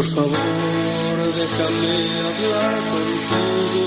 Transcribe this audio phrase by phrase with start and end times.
[0.00, 0.32] Por favor,
[1.36, 1.94] déjame
[2.28, 3.84] hablar contigo,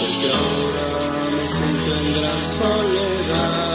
[0.00, 0.88] porque ahora
[1.36, 2.08] me siento en
[2.56, 3.68] soledad.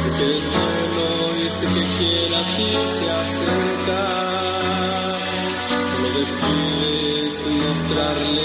[0.00, 1.04] Sé que es bueno
[1.38, 4.02] y sé que quiere a ti se acerca.
[5.90, 8.44] No lo descuides sin mostrarle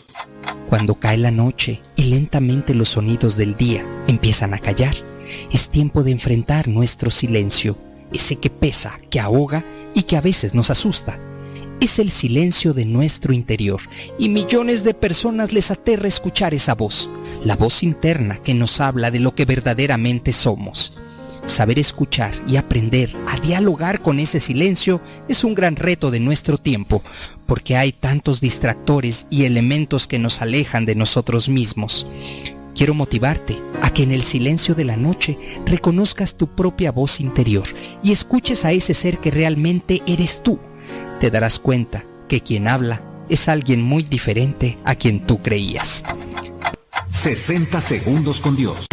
[0.71, 4.95] Cuando cae la noche y lentamente los sonidos del día empiezan a callar,
[5.51, 7.77] es tiempo de enfrentar nuestro silencio,
[8.13, 11.19] ese que pesa, que ahoga y que a veces nos asusta.
[11.81, 13.81] Es el silencio de nuestro interior
[14.17, 17.09] y millones de personas les aterra escuchar esa voz,
[17.43, 20.93] la voz interna que nos habla de lo que verdaderamente somos.
[21.45, 26.57] Saber escuchar y aprender a dialogar con ese silencio es un gran reto de nuestro
[26.57, 27.03] tiempo,
[27.45, 32.05] porque hay tantos distractores y elementos que nos alejan de nosotros mismos.
[32.75, 37.67] Quiero motivarte a que en el silencio de la noche reconozcas tu propia voz interior
[38.01, 40.59] y escuches a ese ser que realmente eres tú.
[41.19, 46.03] Te darás cuenta que quien habla es alguien muy diferente a quien tú creías.
[47.11, 48.87] 60 segundos con Dios.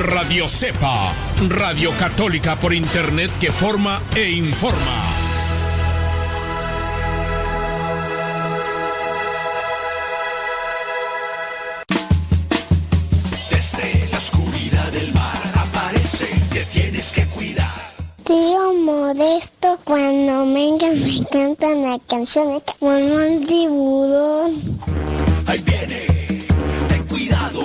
[0.00, 1.14] Radio Cepa,
[1.48, 5.04] Radio Católica por Internet que forma e informa.
[13.50, 17.74] Desde la oscuridad del mar aparece, te tienes que cuidar.
[18.24, 24.52] Tío Modesto, cuando vengan me cantan la canción como un tiburón.
[25.46, 26.06] Ahí viene,
[26.88, 27.60] ten cuidado.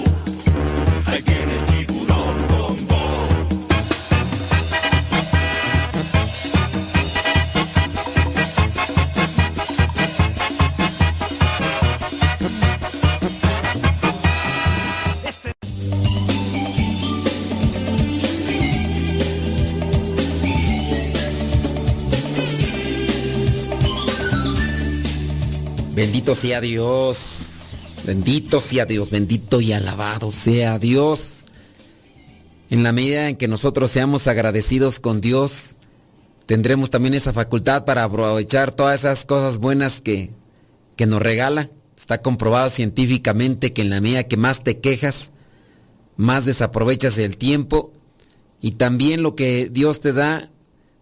[1.08, 1.49] Ahí viene
[26.00, 27.98] Bendito sea Dios.
[28.06, 29.10] Bendito sea Dios.
[29.10, 31.46] Bendito y alabado sea Dios.
[32.70, 35.76] En la medida en que nosotros seamos agradecidos con Dios,
[36.46, 40.32] tendremos también esa facultad para aprovechar todas esas cosas buenas que,
[40.96, 41.70] que nos regala.
[41.98, 45.34] Está comprobado científicamente que en la medida que más te quejas,
[46.16, 47.92] más desaprovechas el tiempo
[48.62, 50.50] y también lo que Dios te da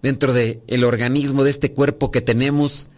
[0.01, 2.89] dentro del el organismo de este cuerpo que tenemos,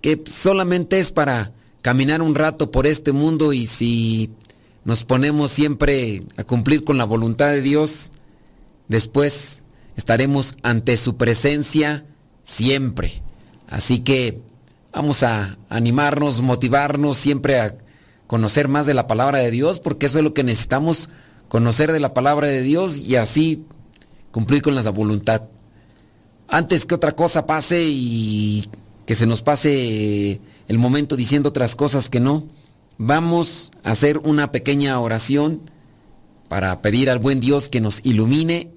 [0.00, 1.52] que solamente es para
[1.82, 4.30] caminar un rato por este mundo y si
[4.84, 8.12] nos ponemos siempre a cumplir con la voluntad de Dios,
[8.88, 9.64] después
[9.96, 12.04] estaremos ante su presencia
[12.42, 13.22] siempre.
[13.68, 14.40] Así que
[14.92, 17.76] vamos a animarnos, motivarnos siempre a
[18.26, 21.08] conocer más de la palabra de Dios, porque eso es lo que necesitamos,
[21.48, 23.64] conocer de la palabra de Dios y así
[24.30, 25.42] cumplir con la voluntad.
[26.48, 28.68] Antes que otra cosa pase y
[29.10, 32.46] que se nos pase el momento diciendo otras cosas que no,
[32.96, 35.62] vamos a hacer una pequeña oración
[36.48, 38.70] para pedir al buen Dios que nos ilumine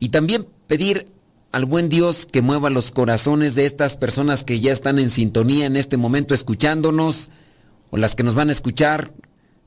[0.00, 1.12] y también pedir
[1.52, 5.66] al buen Dios que mueva los corazones de estas personas que ya están en sintonía
[5.66, 7.28] en este momento escuchándonos
[7.90, 9.12] o las que nos van a escuchar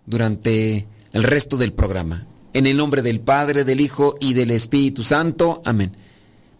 [0.07, 2.25] durante el resto del programa.
[2.53, 5.61] En el nombre del Padre, del Hijo y del Espíritu Santo.
[5.65, 5.91] Amén.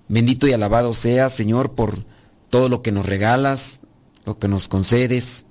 [0.08, 2.06] Bendito y alabado sea, Señor, por
[2.50, 3.82] todo lo que nos regalas,
[4.26, 5.46] lo que nos concedes.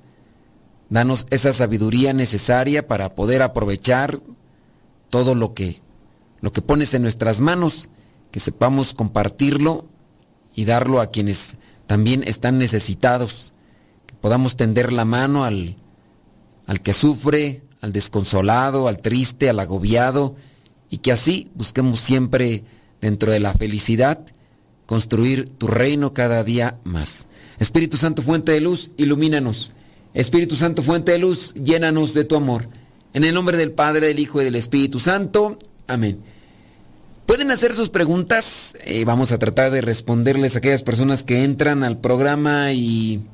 [0.91, 4.21] Danos esa sabiduría necesaria para poder aprovechar
[5.11, 5.81] todo lo que
[6.41, 7.91] lo que pones en nuestras manos,
[8.31, 9.87] que sepamos compartirlo
[10.55, 11.57] y darlo a quienes
[11.89, 13.53] también están necesitados,
[14.07, 15.77] que podamos tender la mano al
[16.67, 20.37] al que sufre, al desconsolado, al triste, al agobiado
[20.91, 22.65] y que así busquemos siempre
[23.01, 24.21] dentro de la felicidad
[24.89, 27.29] construir tu reino cada día más.
[27.59, 29.73] Espíritu Santo, fuente de luz, ilumínanos.
[30.15, 32.71] Espíritu Santo, fuente de luz, llénanos de tu amor.
[33.13, 35.59] En el nombre del Padre, del Hijo y del Espíritu Santo.
[35.87, 36.21] Amén.
[37.27, 38.75] Pueden hacer sus preguntas.
[38.81, 43.27] Eh, vamos a tratar de responderles a aquellas personas que entran al programa y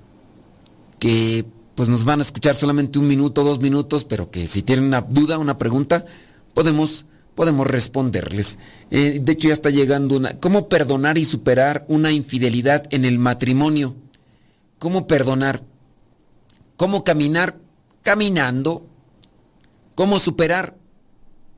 [0.99, 1.45] que
[1.77, 5.03] pues nos van a escuchar solamente un minuto, dos minutos, pero que si tienen una
[5.03, 6.05] duda, una pregunta,
[6.53, 8.59] podemos podemos responderles.
[8.91, 10.39] Eh, de hecho, ya está llegando una...
[10.41, 13.97] ¿Cómo perdonar y superar una infidelidad en el matrimonio?
[14.79, 15.63] ¿Cómo perdonar?
[16.77, 17.59] ¿Cómo caminar?
[18.03, 18.87] Caminando.
[19.95, 20.77] ¿Cómo superar?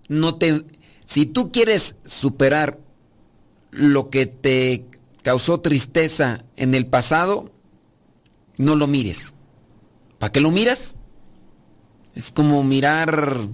[0.09, 0.64] No te...
[1.04, 2.78] Si tú quieres superar
[3.71, 4.87] lo que te
[5.23, 7.52] causó tristeza en el pasado,
[8.59, 9.35] no lo mires.
[10.18, 10.97] ¿Para qué lo miras?
[12.14, 13.49] Es como mirar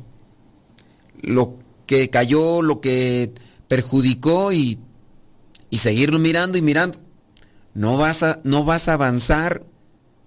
[1.20, 3.32] lo que cayó, lo que
[3.68, 4.78] perjudicó y,
[5.70, 6.98] y seguirlo mirando y mirando.
[7.74, 9.64] No vas, a, no vas a avanzar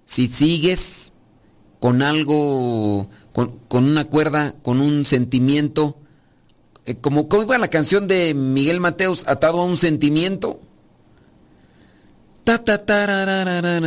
[0.05, 1.13] si sigues
[1.79, 5.99] con algo, con, con una cuerda, con un sentimiento.
[6.85, 10.59] Eh, como, ¿Cómo iba la canción de Miguel Mateos, atado a un sentimiento?
[12.43, 13.79] Ta, ta, tararararara.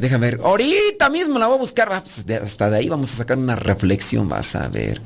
[0.00, 0.40] Déjame ver.
[0.42, 1.88] Ahorita mismo la voy a buscar.
[1.88, 4.28] Pues, hasta de ahí vamos a sacar una reflexión.
[4.28, 5.00] Vas a ver.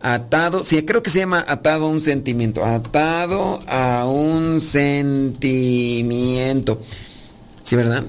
[0.00, 0.64] Atado.
[0.64, 2.64] Sí, creo que se llama atado a un sentimiento.
[2.64, 6.80] Atado a un sentimiento.
[7.62, 8.04] Sí, ¿verdad?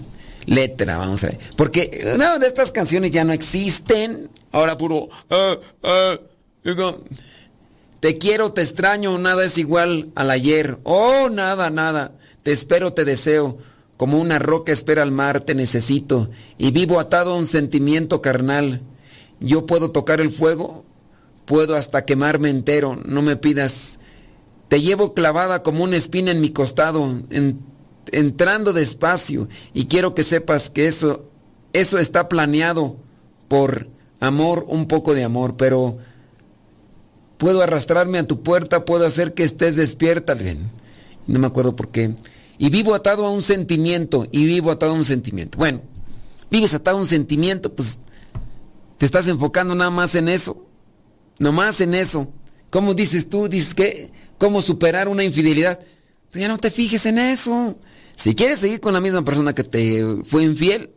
[0.45, 1.39] Letra, vamos a ver.
[1.55, 4.29] Porque no, de estas canciones ya no existen.
[4.51, 5.09] Ahora puro.
[5.29, 5.57] ah,
[6.63, 7.03] Digo,
[7.99, 10.77] te quiero, te extraño, nada es igual al ayer.
[10.83, 12.13] Oh, nada, nada.
[12.43, 13.57] Te espero, te deseo.
[13.97, 16.29] Como una roca espera al mar, te necesito.
[16.57, 18.81] Y vivo atado a un sentimiento carnal.
[19.39, 20.83] Yo puedo tocar el fuego,
[21.45, 22.99] puedo hasta quemarme entero.
[23.05, 23.99] No me pidas.
[24.67, 27.19] Te llevo clavada como una espina en mi costado,
[28.11, 29.47] entrando despacio.
[29.73, 31.25] Y quiero que sepas que eso,
[31.73, 32.97] eso está planeado
[33.47, 33.87] por
[34.19, 35.97] amor, un poco de amor, pero
[37.37, 40.35] puedo arrastrarme a tu puerta, puedo hacer que estés despierta.
[41.27, 42.15] No me acuerdo por qué.
[42.57, 45.57] Y vivo atado a un sentimiento, y vivo atado a un sentimiento.
[45.57, 45.81] Bueno,
[46.49, 47.99] vives atado a un sentimiento, pues
[48.97, 50.65] te estás enfocando nada más en eso.
[51.39, 52.31] Nomás en eso.
[52.69, 53.47] ¿Cómo dices tú?
[53.47, 55.79] Dices que, ¿cómo superar una infidelidad?
[56.31, 57.77] Pues ya no te fijes en eso.
[58.15, 60.91] Si quieres seguir con la misma persona que te fue infiel,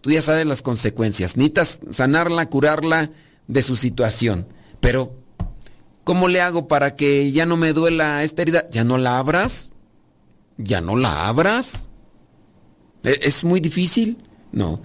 [0.00, 1.36] tú ya sabes las consecuencias.
[1.36, 3.10] Necesitas sanarla, curarla
[3.48, 4.46] de su situación.
[4.80, 5.16] Pero,
[6.04, 8.68] ¿cómo le hago para que ya no me duela esta herida?
[8.70, 9.70] ¿Ya no la abras?
[10.56, 11.84] ¿Ya no la abras?
[13.02, 14.18] ¿E-, ¿Es muy difícil?
[14.52, 14.80] No.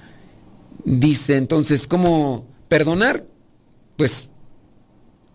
[0.85, 3.25] Dice entonces, ¿cómo perdonar?
[3.95, 4.29] Pues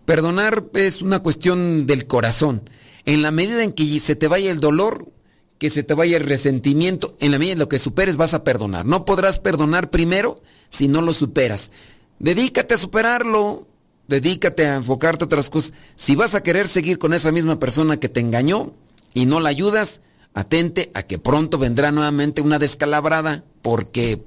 [0.05, 2.61] perdonar es una cuestión del corazón.
[3.05, 5.11] En la medida en que se te vaya el dolor,
[5.57, 8.43] que se te vaya el resentimiento, en la medida en lo que superes vas a
[8.43, 8.85] perdonar.
[8.85, 11.71] No podrás perdonar primero si no lo superas.
[12.19, 13.67] Dedícate a superarlo,
[14.07, 15.73] dedícate a enfocarte a otras cosas.
[15.95, 18.73] Si vas a querer seguir con esa misma persona que te engañó
[19.13, 20.01] y no la ayudas,
[20.33, 24.23] atente a que pronto vendrá nuevamente una descalabrada porque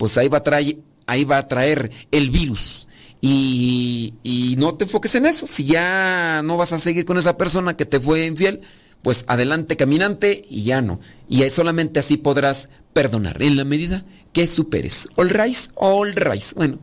[0.00, 2.88] pues ahí va a traer, el virus.
[3.20, 5.46] Y, y no te enfoques en eso.
[5.46, 8.62] Si ya no vas a seguir con esa persona que te fue infiel,
[9.02, 11.00] pues adelante caminante y ya no.
[11.28, 15.06] Y solamente así podrás perdonar, en la medida que superes.
[15.16, 16.54] All rise, all rise.
[16.56, 16.78] Bueno,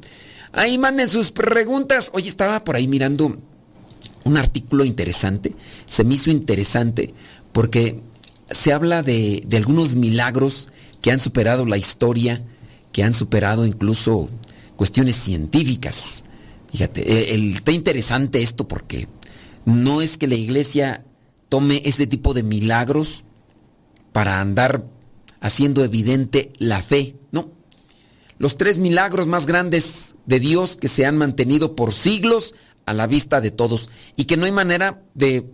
[0.52, 2.12] ahí manden sus preguntas.
[2.14, 3.36] Oye, estaba por ahí mirando
[4.26, 5.56] un artículo interesante.
[5.88, 7.16] Se me hizo interesante
[7.52, 8.00] porque
[8.52, 10.70] se habla de algunos milagros
[11.02, 12.44] que han superado la historia,
[12.98, 14.28] que han superado incluso
[14.76, 16.24] cuestiones científicas.
[16.72, 19.08] Fíjate, eh, está interesante esto porque
[19.66, 21.06] no es que la iglesia
[21.48, 23.24] tome este tipo de milagros
[24.14, 24.84] para andar
[25.42, 27.52] haciendo evidente la fe, ¿no?
[28.40, 32.56] Los tres milagros más grandes de Dios que se han mantenido por siglos
[32.88, 35.46] a la vista de todos y que no hay manera de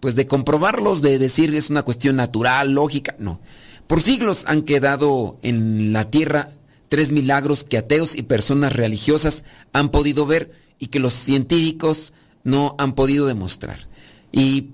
[0.00, 3.42] pues de comprobarlos, de decir es una cuestión natural, lógica, no.
[3.86, 6.52] Por siglos han quedado en la tierra
[6.88, 12.12] tres milagros que ateos y personas religiosas han podido ver y que los científicos
[12.44, 13.88] no han podido demostrar.
[14.32, 14.70] Y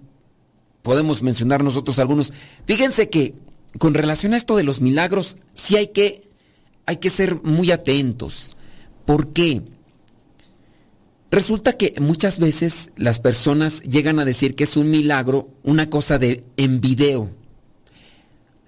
[0.83, 2.33] podemos mencionar nosotros algunos.
[2.67, 3.35] Fíjense que
[3.79, 6.29] con relación a esto de los milagros, sí hay que,
[6.87, 8.57] hay que ser muy atentos.
[9.05, 9.62] ¿Por qué?
[11.31, 16.19] Resulta que muchas veces las personas llegan a decir que es un milagro una cosa
[16.19, 17.31] de en video.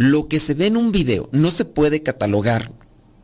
[0.02, 2.72] Lo que se ve en un video no se puede catalogar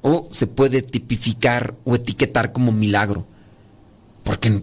[0.00, 3.26] o se puede tipificar o etiquetar como milagro.
[4.22, 4.62] Porque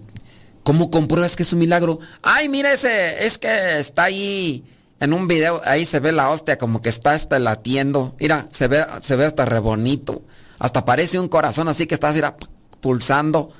[0.63, 1.99] ¿Cómo compruebas que es un milagro?
[2.23, 4.63] Ay, mira ese, es que está ahí
[4.99, 8.15] en un video, ahí se ve la hostia como que está hasta latiendo.
[8.19, 10.23] Mira, se ve, se ve hasta re bonito.
[10.57, 12.21] Hasta parece un corazón así que está así,
[12.79, 13.51] pulsando.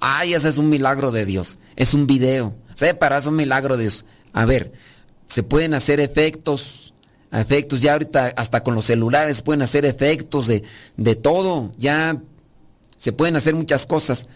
[0.00, 1.58] Ay, ese es un milagro de Dios.
[1.76, 2.54] Es un video.
[2.76, 4.06] Sí, pero es un milagro de Dios.
[4.32, 4.72] A ver,
[5.26, 6.83] se pueden hacer efectos,
[7.40, 10.62] efectos, ya ahorita hasta con los celulares pueden hacer efectos de,
[10.96, 11.72] de todo.
[11.76, 12.20] Ya
[12.96, 14.28] se pueden hacer muchas cosas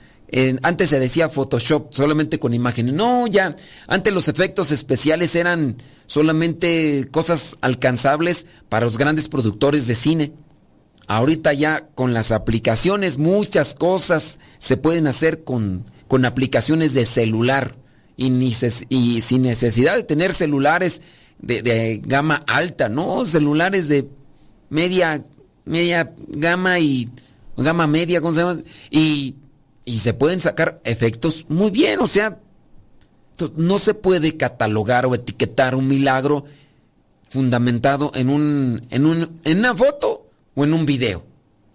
[0.63, 2.93] antes se decía Photoshop solamente con imágenes.
[2.93, 3.55] No, ya.
[3.87, 5.77] Antes los efectos especiales eran
[6.07, 10.33] solamente cosas alcanzables para los grandes productores de cine.
[11.07, 17.77] Ahorita ya con las aplicaciones muchas cosas se pueden hacer con, con aplicaciones de celular
[18.19, 18.55] y, ni
[18.91, 21.01] y sin necesidad de tener celulares
[21.41, 24.09] de, de, gama alta, no, celulares de
[24.71, 25.25] media,
[25.65, 27.09] media gama y
[27.57, 28.61] gama media, ¿cómo se llama?
[28.91, 29.37] Y
[29.89, 32.39] y se pueden sacar efectos muy bien, o sea,
[33.57, 36.45] no se puede catalogar o etiquetar un milagro
[37.31, 41.25] fundamentado en, un, en, un, en una foto o en un video.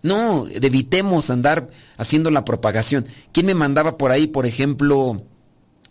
[0.03, 3.07] No, evitemos andar haciendo la propagación.
[3.31, 5.23] ¿Quién me mandaba por ahí, por ejemplo,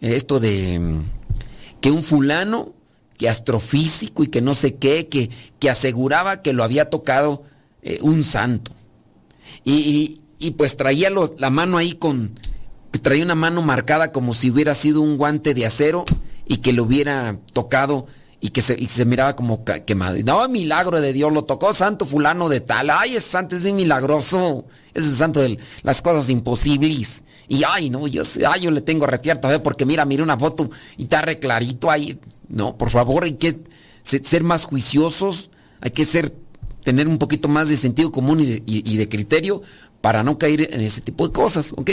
[0.01, 1.03] esto de mm,
[1.81, 2.73] que un fulano,
[3.31, 7.45] astrofísico y que no sé qué, que, que aseguraba que lo había tocado
[7.83, 8.73] eh, un santo?
[9.65, 12.33] y, y pues traía la mano ahí con,
[13.01, 16.05] traía una mano marcada como si hubiera sido un guante de acero
[16.47, 18.09] y que lo hubiera tocado
[18.45, 20.17] y que se, y se miraba como quemado.
[20.25, 22.91] No, milagro de Dios, lo tocó santo fulano de tal.
[22.91, 24.67] Ay, ese santo es milagroso.
[24.93, 27.23] Es el santo de las cosas imposibles.
[27.47, 30.69] Y ay, no, yo, ay, yo le tengo retear todavía porque mira, mira una foto
[30.97, 32.19] y está re clarito ahí.
[32.49, 33.61] No, por favor, hay que
[34.03, 36.35] ser más juiciosos, hay que ser,
[36.83, 39.63] tener un poquito más de sentido común y de, y de criterio
[40.01, 41.91] para no caer en ese tipo de cosas, ¿ok?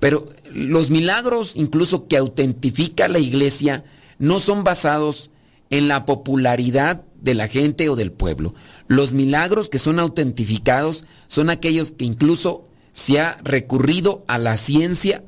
[0.00, 3.84] Pero los milagros, incluso que autentifica la iglesia,
[4.18, 5.30] no son basados
[5.70, 8.54] en la popularidad de la gente o del pueblo.
[8.86, 15.24] Los milagros que son autentificados son aquellos que incluso se ha recurrido a la ciencia,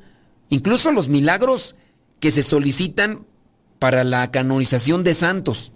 [0.49, 1.77] incluso los milagros
[2.21, 3.27] que se solicitan
[3.79, 5.73] para la canonización de santos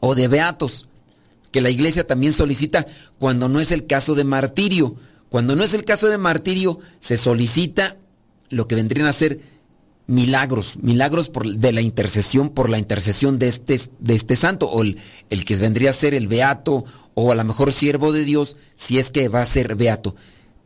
[0.00, 0.88] o de beatos,
[1.50, 2.86] que la iglesia también solicita
[3.18, 4.96] cuando no es el caso de martirio.
[5.28, 7.96] Cuando no es el caso de martirio, se solicita
[8.50, 9.40] lo que vendrían a ser
[10.06, 14.98] milagros, milagros de la intercesión, por la intercesión de este, de este santo, o el,
[15.30, 16.84] el, que vendría a ser el beato,
[17.14, 20.14] o a lo mejor siervo de Dios, si es que va a ser beato.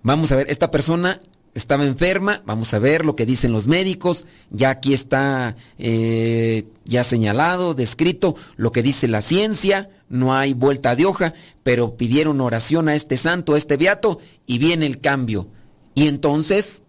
[0.03, 1.21] Vamos a ver, esta persona
[1.55, 7.05] estaba enferma, vamos a ver lo que dicen los médicos, ya aquí está eh, ya
[7.05, 12.89] señalado, descrito lo que dice la ciencia, no hay vuelta de hoja, pero pidieron oración
[12.89, 15.49] a este santo, a este beato, y viene el cambio.
[15.95, 16.85] Y entonces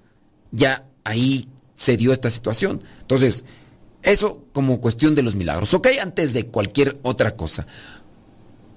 [0.52, 1.48] ya ahí
[1.80, 2.84] se dio esta situación.
[3.00, 3.46] Entonces,
[4.04, 5.88] eso como cuestión de los milagros, ¿ok?
[6.02, 7.68] Antes de cualquier otra cosa.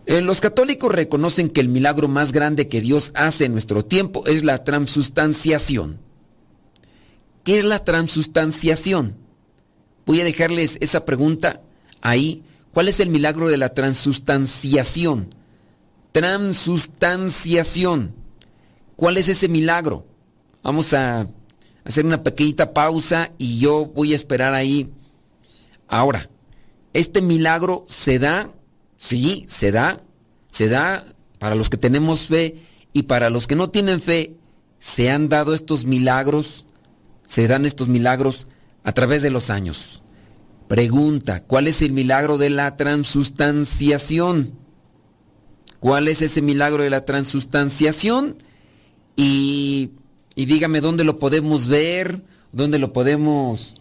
[0.06, 4.22] Eh, los católicos reconocen que el milagro más grande que Dios hace en nuestro tiempo
[4.26, 5.98] es la transustanciación.
[7.42, 9.16] ¿Qué es la transustanciación?
[10.06, 11.60] Voy a dejarles esa pregunta
[12.02, 12.44] ahí.
[12.72, 15.34] ¿Cuál es el milagro de la transustanciación?
[16.12, 18.14] Transustanciación.
[18.94, 20.06] ¿Cuál es ese milagro?
[20.62, 21.26] Vamos a
[21.84, 24.90] hacer una pequeñita pausa y yo voy a esperar ahí.
[25.88, 26.30] Ahora,
[26.92, 28.52] este milagro se da,
[28.96, 30.02] sí, se da,
[30.50, 31.04] se da
[31.38, 32.56] para los que tenemos fe
[32.92, 34.36] y para los que no tienen fe,
[34.78, 36.66] se han dado estos milagros,
[37.26, 38.46] se dan estos milagros
[38.84, 40.02] a través de los años.
[40.68, 44.58] Pregunta, ¿cuál es el milagro de la transustanciación?
[45.80, 48.36] ¿Cuál es ese milagro de la transustanciación?
[49.16, 49.90] Y
[50.34, 52.20] y dígame dónde lo podemos ver,
[52.52, 53.74] dónde lo podemos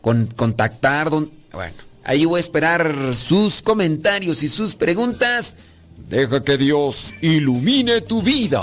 [0.00, 1.10] contactar.
[1.10, 5.56] Bueno, ahí voy a esperar sus comentarios y sus preguntas.
[6.08, 8.62] Deja que Dios ilumine tu vida.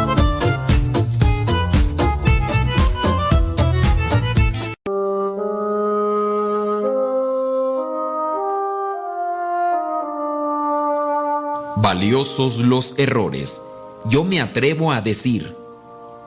[11.81, 13.59] Valiosos los errores,
[14.05, 15.55] yo me atrevo a decir,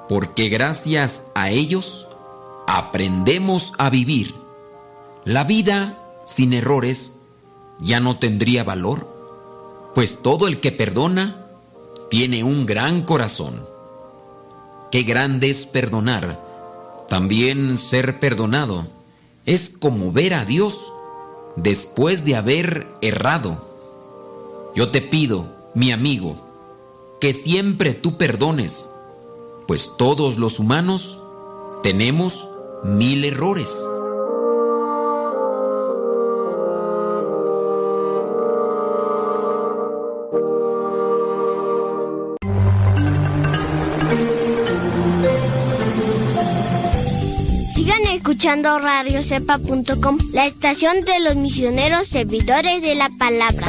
[0.09, 2.09] porque gracias a ellos
[2.67, 4.35] aprendemos a vivir.
[5.25, 7.13] La vida sin errores
[7.79, 9.07] ya no tendría valor,
[9.95, 11.47] pues todo el que perdona
[12.11, 13.65] tiene un gran corazón.
[14.91, 16.41] Qué grande es perdonar,
[17.09, 18.89] también ser perdonado.
[19.47, 20.93] Es como ver a Dios
[21.55, 23.74] después de haber errado.
[24.75, 26.37] Yo te pido, mi amigo,
[27.21, 28.89] que siempre tú perdones,
[29.69, 31.21] pues todos los humanos
[31.85, 32.49] tenemos
[32.83, 33.89] mil errores.
[47.77, 53.69] Sigan escuchando radiocepa.com, la estación de los misioneros servidores de la palabra.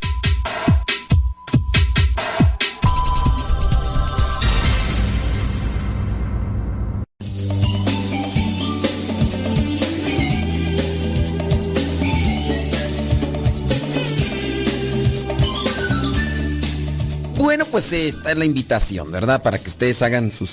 [17.93, 19.41] Eh, está la invitación, ¿verdad?
[19.41, 20.51] Para que ustedes hagan sus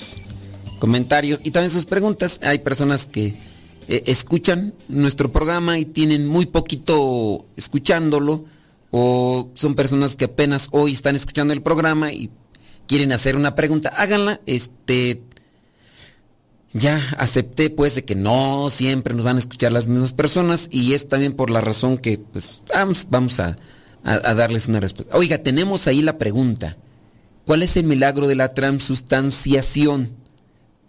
[0.79, 2.39] comentarios y también sus preguntas.
[2.43, 3.35] Hay personas que
[3.87, 8.45] eh, escuchan nuestro programa y tienen muy poquito escuchándolo
[8.91, 12.29] o son personas que apenas hoy están escuchando el programa y
[12.87, 14.41] quieren hacer una pregunta, háganla.
[14.45, 15.21] Este
[16.71, 20.93] ya acepté pues de que no siempre nos van a escuchar las mismas personas y
[20.93, 23.57] es también por la razón que pues vamos, vamos a,
[24.03, 25.17] a darles una respuesta.
[25.17, 26.77] Oiga, tenemos ahí la pregunta.
[27.49, 30.11] ¿Cuál es el milagro de la transustanciación?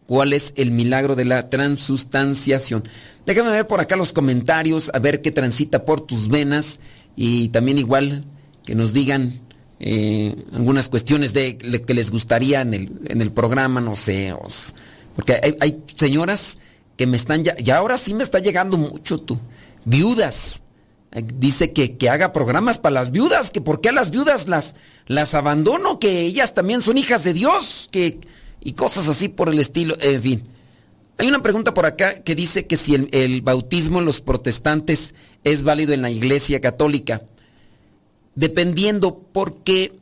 [0.04, 2.82] ¿Cuál es el milagro de la transustanciación?
[3.24, 6.78] Déjame ver por acá los comentarios, a ver qué transita por tus venas
[7.16, 8.26] y también igual
[8.62, 9.40] que nos digan
[9.78, 14.34] eh, algunas cuestiones de, que les gustaría en el, en el programa, no sé,
[15.16, 16.58] porque hay, señoras
[16.98, 19.40] que me están ya, y ahora sí me está llegando mucho tú,
[19.86, 20.62] viudas.
[21.12, 24.76] Dice que, que haga programas para las viudas, que por qué a las viudas las,
[25.06, 28.20] las abandono, que ellas también son hijas de Dios, que,
[28.60, 30.42] y cosas así por el estilo, en fin.
[31.20, 35.64] Hay una pregunta por acá que dice que si el, bautismo en los protestantes es
[35.64, 37.22] válido en la iglesia católica.
[38.34, 39.92] Dependiendo, porque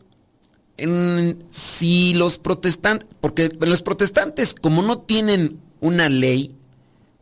[1.50, 6.54] si los protestantes, porque los protestantes, como no tienen una ley,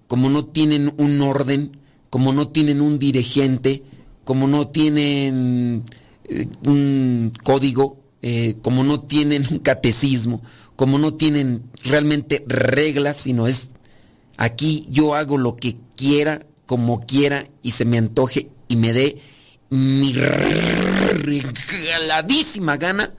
[0.09, 1.79] como no tienen un orden,
[2.11, 3.83] como no tienen un dirigente,
[4.25, 5.85] como no tienen
[6.25, 10.43] eh, un código, eh, como no tienen un catecismo,
[10.75, 13.71] como no tienen realmente reglas, sino es
[14.37, 19.21] Aquí yo hago lo que quiera, como quiera, y se me antoje y me dé
[19.71, 20.13] mi
[21.73, 23.13] regaladísima gana,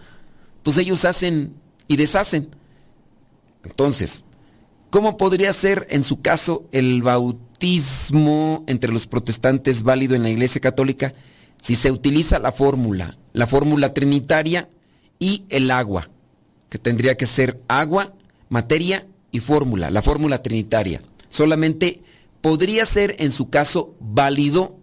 [0.63, 1.53] pues ellos hacen
[1.87, 2.55] y deshacen.
[3.63, 4.25] Entonces,
[4.91, 10.61] ¿cómo podría ser en su caso el bautismo entre los protestantes válido en la Iglesia
[10.61, 11.13] Católica
[11.61, 14.69] si se utiliza la fórmula, la fórmula trinitaria
[15.19, 16.09] y el agua,
[16.69, 18.13] que tendría que ser agua,
[18.49, 21.01] materia y fórmula, la fórmula trinitaria.
[21.29, 22.03] Solamente
[22.41, 24.77] podría ser en su caso válido,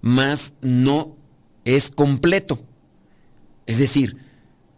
[0.00, 1.16] mas no
[1.64, 2.60] es completo.
[3.66, 4.16] Es decir,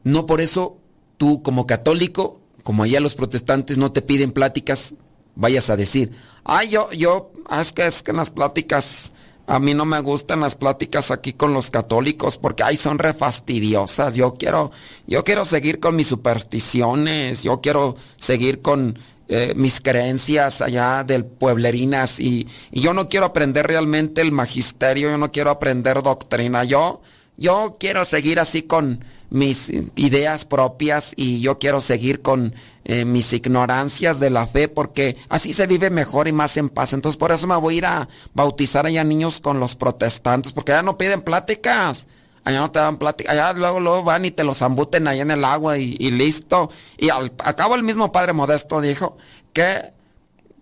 [0.02, 0.78] no por eso
[1.18, 4.94] tú como católico, como allá los protestantes no te piden pláticas,
[5.34, 6.12] vayas a decir,
[6.44, 9.12] ay, yo, yo, es que es que en las pláticas
[9.46, 13.14] a mí no me gustan las pláticas aquí con los católicos porque ay son re
[13.14, 14.14] fastidiosas.
[14.14, 14.70] Yo quiero,
[15.08, 18.96] yo quiero seguir con mis supersticiones, yo quiero seguir con
[19.32, 25.18] eh, mis creencias allá del pueblerinas y, yo no quiero aprender realmente el magisterio, yo
[25.18, 26.64] no quiero aprender doctrina.
[26.64, 27.00] Yo,
[27.40, 33.32] yo quiero seguir así con mis ideas propias y yo quiero seguir con eh, mis
[33.32, 36.92] ignorancias de la fe porque así se vive mejor y más en paz.
[36.92, 40.72] Entonces por eso me voy a ir a bautizar allá niños con los protestantes porque
[40.72, 42.06] allá no piden pláticas.
[42.42, 45.30] Allá no te dan plática, allá luego, luego van y te los zambuten ahí en
[45.30, 46.70] el agua y, listo.
[46.96, 49.18] Y al, cabo el mismo Padre Modesto dijo
[49.52, 49.92] que,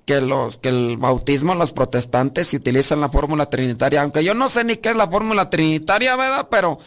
[0.09, 4.65] que, los, que el bautismo los protestantes utilizan la fórmula trinitaria, aunque yo no sé
[4.65, 6.49] ni qué es la fórmula trinitaria, ¿verdad?
[6.51, 6.79] Pero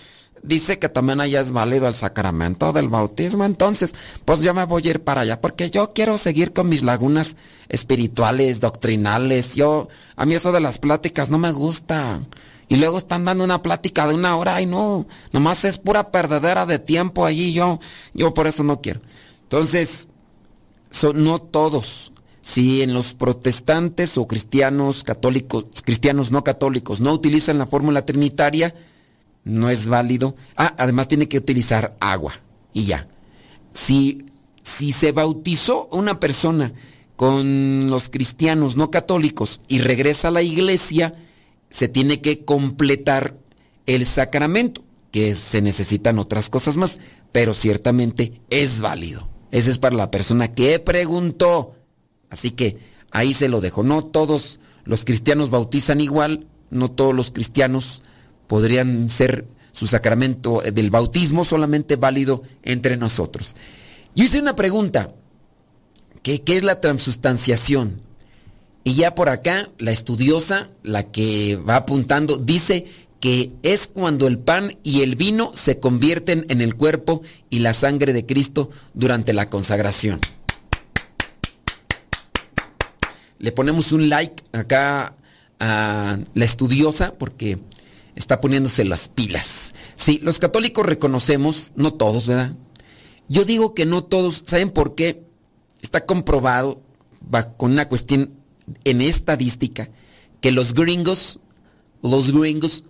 [0.42, 3.94] dice que también allá es válido el sacramento del bautismo, entonces,
[4.26, 7.38] pues yo me voy a ir para allá, porque yo quiero seguir con mis lagunas
[7.70, 12.22] espirituales, doctrinales, yo, a mí eso de las pláticas no me gusta.
[12.70, 16.66] Y luego están dando una plática de una hora, y no, nomás es pura perdedera
[16.66, 17.80] de tiempo allí, yo,
[18.16, 19.00] yo por eso no quiero.
[19.44, 20.08] Entonces,
[21.14, 22.11] no todos,
[22.42, 28.76] si en los protestantes o cristianos católicos, cristianos no católicos, no utilizan la fórmula trinitaria,
[29.44, 30.36] no es válido.
[30.56, 32.34] Ah, además tiene que utilizar agua
[32.74, 33.08] y ya.
[33.74, 34.26] Si,
[34.64, 36.74] si se bautizó una persona
[37.16, 41.16] con los cristianos no católicos y regresa a la iglesia,
[41.70, 43.38] se tiene que completar
[43.86, 47.00] el sacramento, que se necesitan otras cosas más,
[47.32, 49.30] pero ciertamente es válido.
[49.52, 51.76] Ese es para la persona que preguntó.
[52.32, 52.80] Así que
[53.12, 53.84] ahí se lo dejo.
[53.84, 58.02] No todos los cristianos bautizan igual, no todos los cristianos
[58.48, 63.56] podrían ser su sacramento del bautismo solamente válido entre nosotros.
[64.16, 65.14] Yo hice una pregunta,
[66.24, 68.02] ¿qué, es la transustanciación?
[68.84, 72.86] Y ya por acá, la estudiosa, la que va apuntando, dice
[73.20, 77.74] que es cuando el pan y el vino se convierten en el cuerpo y la
[77.74, 80.20] sangre de Cristo durante la consagración.
[83.42, 85.16] Le ponemos un like acá
[85.60, 87.58] a la estudiosa porque
[88.16, 89.74] está poniéndose las pilas.
[89.96, 92.54] Sí, los católicos reconocemos, no todos, ¿verdad?
[93.28, 95.24] Yo digo que no todos, ¿saben por qué?
[95.82, 96.82] Está comprobado
[97.58, 98.32] con una cuestión
[98.84, 99.90] en estadística
[100.40, 101.40] que los gringos,
[102.04, 102.84] los gringos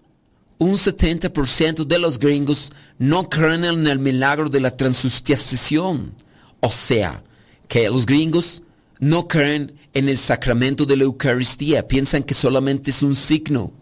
[0.57, 6.13] un 70% de los gringos no creen en el milagro de la transustanciación.
[6.59, 7.23] O sea,
[7.67, 8.61] que los gringos
[8.99, 13.73] no creen en el sacramento de la Eucaristía, piensan que solamente es un signo.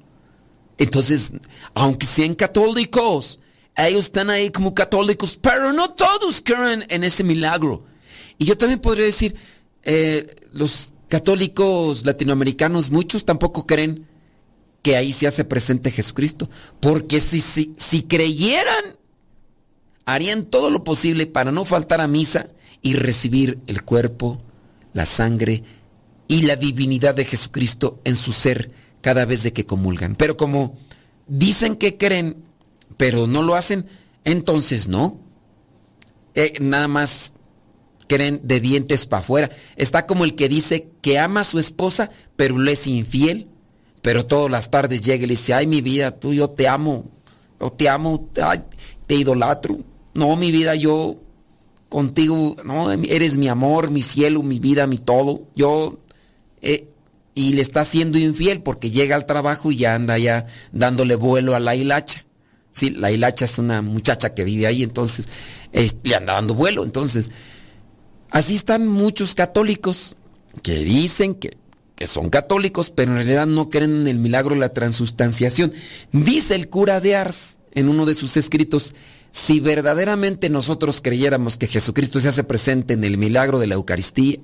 [0.77, 1.31] Entonces,
[1.73, 3.39] aunque sean católicos,
[3.75, 7.83] ellos están ahí como católicos, pero no todos creen en ese milagro.
[8.37, 9.35] Y yo también podría decir,
[9.83, 14.07] eh, los católicos latinoamericanos, muchos tampoco creen
[14.81, 16.49] que ahí se hace presente Jesucristo.
[16.79, 18.97] Porque si, si, si creyeran,
[20.05, 22.47] harían todo lo posible para no faltar a misa
[22.81, 24.41] y recibir el cuerpo,
[24.93, 25.63] la sangre
[26.29, 30.15] y la divinidad de Jesucristo en su ser cada vez de que comulgan.
[30.15, 30.75] Pero como
[31.27, 32.43] dicen que creen,
[32.95, 33.87] pero no lo hacen,
[34.23, 35.19] entonces no.
[36.35, 37.33] Eh, nada más
[38.07, 39.49] creen de dientes para afuera.
[39.75, 43.47] Está como el que dice que ama a su esposa, pero le es infiel.
[44.03, 47.09] Pero todas las tardes llega y le dice, ay mi vida, tú yo te amo,
[47.59, 48.29] yo te amo,
[49.07, 49.79] te idolatro.
[50.13, 51.15] No, mi vida, yo
[51.89, 55.47] contigo, no, eres mi amor, mi cielo, mi vida, mi todo.
[55.55, 55.97] Yo,
[56.61, 56.87] eh,
[57.35, 61.55] y le está siendo infiel porque llega al trabajo y ya anda ya dándole vuelo
[61.55, 62.25] a la hilacha.
[62.71, 65.27] Sí, la hilacha es una muchacha que vive ahí, entonces
[65.71, 66.83] le anda dando vuelo.
[66.83, 67.31] Entonces,
[68.29, 70.15] así están muchos católicos
[70.63, 71.57] que dicen que
[71.99, 75.73] que son católicos, pero en realidad no creen en el milagro de la transustanciación.
[76.13, 78.95] Dice el cura de Ars en uno de sus escritos,
[79.31, 84.39] si verdaderamente nosotros creyéramos que Jesucristo se hace presente en el milagro de la Eucaristía,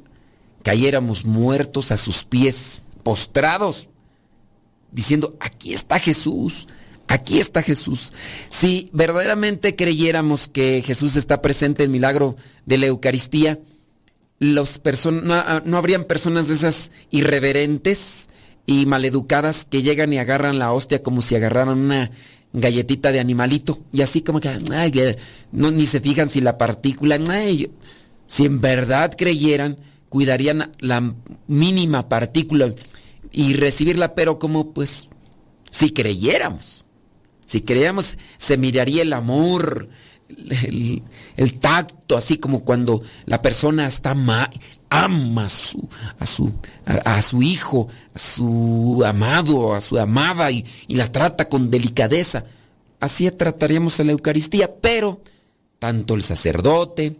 [0.66, 3.88] cayéramos muertos a sus pies, postrados,
[4.92, 6.66] diciendo, aquí está Jesús,
[7.08, 8.12] aquí está Jesús.
[8.50, 13.60] Si verdaderamente creyéramos que Jesús está presente en el milagro de la Eucaristía,
[14.40, 18.28] los no, no habrían personas de esas irreverentes
[18.66, 22.10] y maleducadas que llegan y agarran la hostia como si agarraran una
[22.54, 24.50] galletita de animalito y así como que
[25.52, 27.20] no, ni se fijan si la partícula
[28.26, 29.78] si en verdad creyeran
[30.10, 31.14] cuidarían la
[31.48, 32.74] mínima partícula
[33.32, 35.10] y recibirla pero como pues
[35.72, 36.86] si creyéramos
[37.46, 39.90] si creyéramos se miraría el amor
[40.28, 44.12] el, tacto, así como cuando la persona está
[44.90, 45.88] ama a su,
[46.20, 46.54] a su,
[46.86, 52.46] a, su hijo, a su amado, a su amada y, y la trata con delicadeza.
[53.00, 55.22] Así trataríamos a la Eucaristía, pero
[55.80, 57.18] tanto el sacerdote,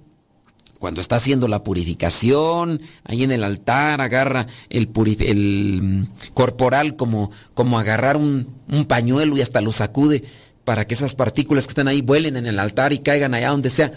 [0.80, 7.32] cuando está haciendo la purificación, ahí en el altar agarra el, el mm, corporal como,
[7.54, 10.24] como agarrar un, un, pañuelo y hasta lo sacude
[10.64, 13.70] para que esas partículas que están ahí vuelen en el altar y caigan allá donde
[13.70, 13.94] sea.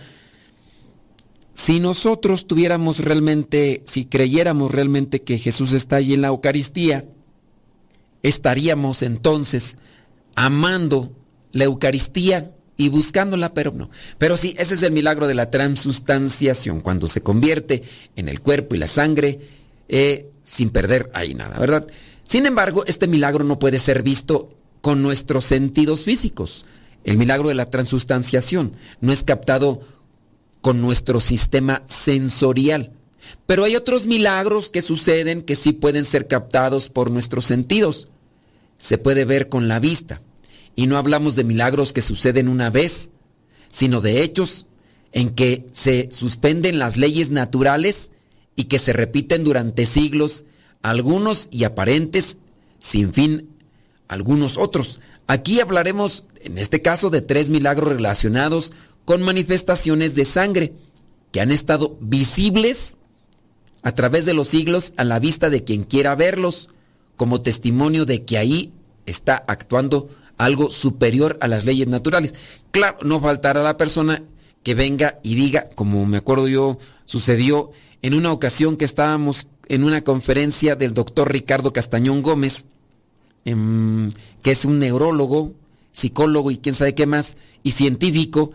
[1.54, 7.04] Si nosotros tuviéramos realmente, si creyéramos realmente que Jesús está allí en la Eucaristía,
[8.22, 9.78] estaríamos entonces
[10.36, 11.12] amando
[11.50, 13.90] la Eucaristía y buscándola, pero no.
[14.16, 17.82] Pero sí, ese es el milagro de la transustanciación, cuando se convierte
[18.16, 19.40] en el cuerpo y la sangre
[19.88, 21.86] eh, sin perder ahí nada, ¿verdad?
[22.22, 26.66] Sin embargo, este milagro no puede ser visto con nuestros sentidos físicos.
[27.04, 29.80] El milagro de la transustanciación no es captado
[30.60, 32.92] con nuestro sistema sensorial.
[33.46, 38.08] Pero hay otros milagros que suceden que sí pueden ser captados por nuestros sentidos.
[38.76, 40.22] Se puede ver con la vista.
[40.78, 43.10] Y no hablamos de milagros que suceden una vez,
[43.66, 44.66] sino de hechos
[45.10, 48.12] en que se suspenden las leyes naturales
[48.54, 50.44] y que se repiten durante siglos,
[50.80, 52.36] algunos y aparentes,
[52.78, 53.48] sin fin
[54.06, 55.00] algunos otros.
[55.26, 58.72] Aquí hablaremos, en este caso, de tres milagros relacionados
[59.04, 60.74] con manifestaciones de sangre
[61.32, 62.98] que han estado visibles
[63.82, 66.68] a través de los siglos a la vista de quien quiera verlos,
[67.16, 68.72] como testimonio de que ahí
[69.06, 72.34] está actuando algo superior a las leyes naturales.
[72.70, 74.22] Claro, no faltará la persona
[74.62, 77.70] que venga y diga, como me acuerdo yo, sucedió
[78.02, 82.66] en una ocasión que estábamos en una conferencia del doctor Ricardo Castañón Gómez,
[83.48, 84.10] Em,
[84.42, 85.54] que es un neurólogo,
[85.90, 88.52] psicólogo y quién sabe qué más, y científico,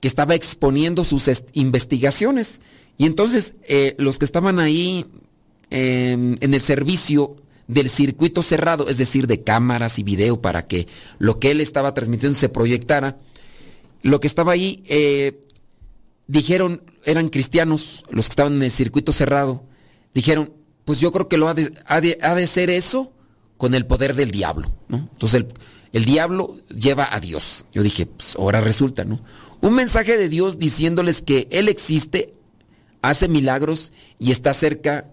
[0.00, 2.62] que estaba exponiendo sus investigaciones.
[2.96, 5.04] Y entonces eh, los que estaban ahí
[5.68, 7.36] em, en el servicio
[7.72, 10.86] del circuito cerrado, es decir, de cámaras y video para que
[11.18, 13.18] lo que él estaba transmitiendo se proyectara,
[14.02, 15.40] lo que estaba ahí, eh,
[16.26, 19.64] dijeron, eran cristianos, los que estaban en el circuito cerrado,
[20.14, 20.52] dijeron,
[20.84, 23.12] pues yo creo que lo ha de, ha de ser eso
[23.56, 25.08] con el poder del diablo, ¿no?
[25.12, 25.44] Entonces
[25.92, 27.64] el, diablo lleva a Dios.
[27.72, 29.20] Yo dije, pues ahora resulta, ¿no?
[29.60, 32.34] Un mensaje de Dios diciéndoles que Él existe,
[33.02, 35.12] hace milagros y está cerca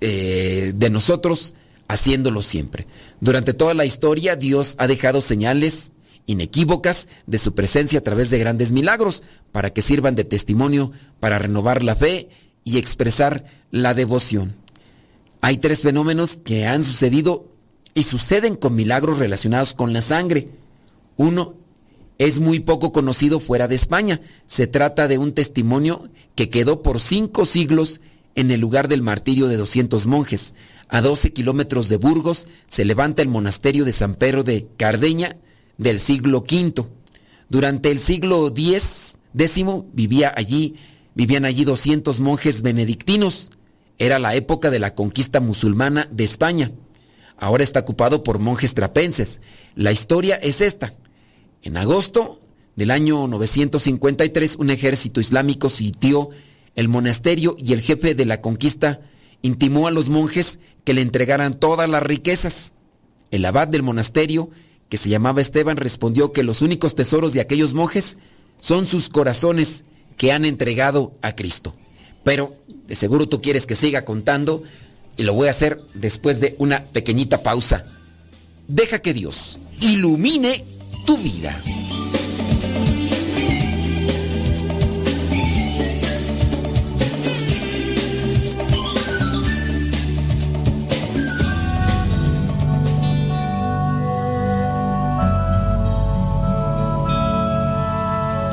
[0.00, 1.54] eh, de nosotros
[1.90, 2.86] haciéndolo siempre.
[3.20, 5.92] Durante toda la historia Dios ha dejado señales
[6.26, 9.22] inequívocas de su presencia a través de grandes milagros,
[9.52, 12.28] para que sirvan de testimonio para renovar la fe
[12.62, 14.54] y expresar la devoción.
[15.40, 17.48] Hay tres fenómenos que han sucedido
[17.94, 20.48] y suceden con milagros relacionados con la sangre.
[21.16, 21.54] Uno
[22.18, 24.20] es muy poco conocido fuera de España.
[24.46, 28.00] Se trata de un testimonio que quedó por cinco siglos
[28.36, 30.54] en el lugar del martirio de 200 monjes.
[30.90, 35.36] A 12 kilómetros de Burgos se levanta el monasterio de San Pedro de Cardeña
[35.78, 36.84] del siglo V.
[37.48, 40.74] Durante el siglo X, décimo, vivía allí,
[41.14, 43.50] vivían allí 200 monjes benedictinos.
[43.98, 46.72] Era la época de la conquista musulmana de España.
[47.36, 49.40] Ahora está ocupado por monjes trapenses.
[49.76, 50.94] La historia es esta.
[51.62, 52.40] En agosto
[52.74, 56.30] del año 953, un ejército islámico sitió
[56.74, 59.00] el monasterio y el jefe de la conquista
[59.42, 62.72] intimó a los monjes que le entregaran todas las riquezas.
[63.30, 64.50] El abad del monasterio,
[64.88, 68.16] que se llamaba Esteban, respondió que los únicos tesoros de aquellos monjes
[68.60, 69.84] son sus corazones
[70.16, 71.74] que han entregado a Cristo.
[72.24, 72.54] Pero
[72.86, 74.62] de seguro tú quieres que siga contando
[75.16, 77.84] y lo voy a hacer después de una pequeñita pausa.
[78.68, 80.64] Deja que Dios ilumine
[81.06, 81.58] tu vida.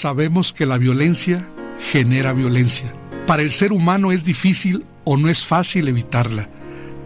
[0.00, 1.46] Sabemos que la violencia
[1.92, 2.90] genera violencia.
[3.26, 6.48] Para el ser humano es difícil o no es fácil evitarla.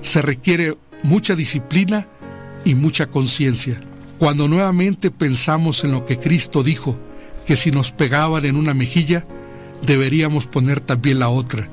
[0.00, 2.06] Se requiere mucha disciplina
[2.64, 3.80] y mucha conciencia.
[4.20, 6.96] Cuando nuevamente pensamos en lo que Cristo dijo,
[7.44, 9.26] que si nos pegaban en una mejilla,
[9.84, 11.68] deberíamos poner también la otra.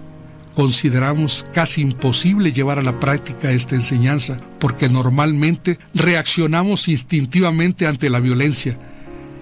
[0.56, 8.20] Consideramos casi imposible llevar a la práctica esta enseñanza porque normalmente reaccionamos instintivamente ante la
[8.20, 8.76] violencia.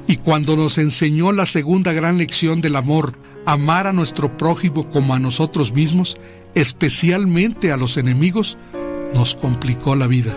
[0.09, 3.13] Y cuando nos enseñó la segunda gran lección del amor,
[3.45, 6.17] amar a nuestro prójimo como a nosotros mismos,
[6.55, 8.57] especialmente a los enemigos,
[9.13, 10.35] nos complicó la vida.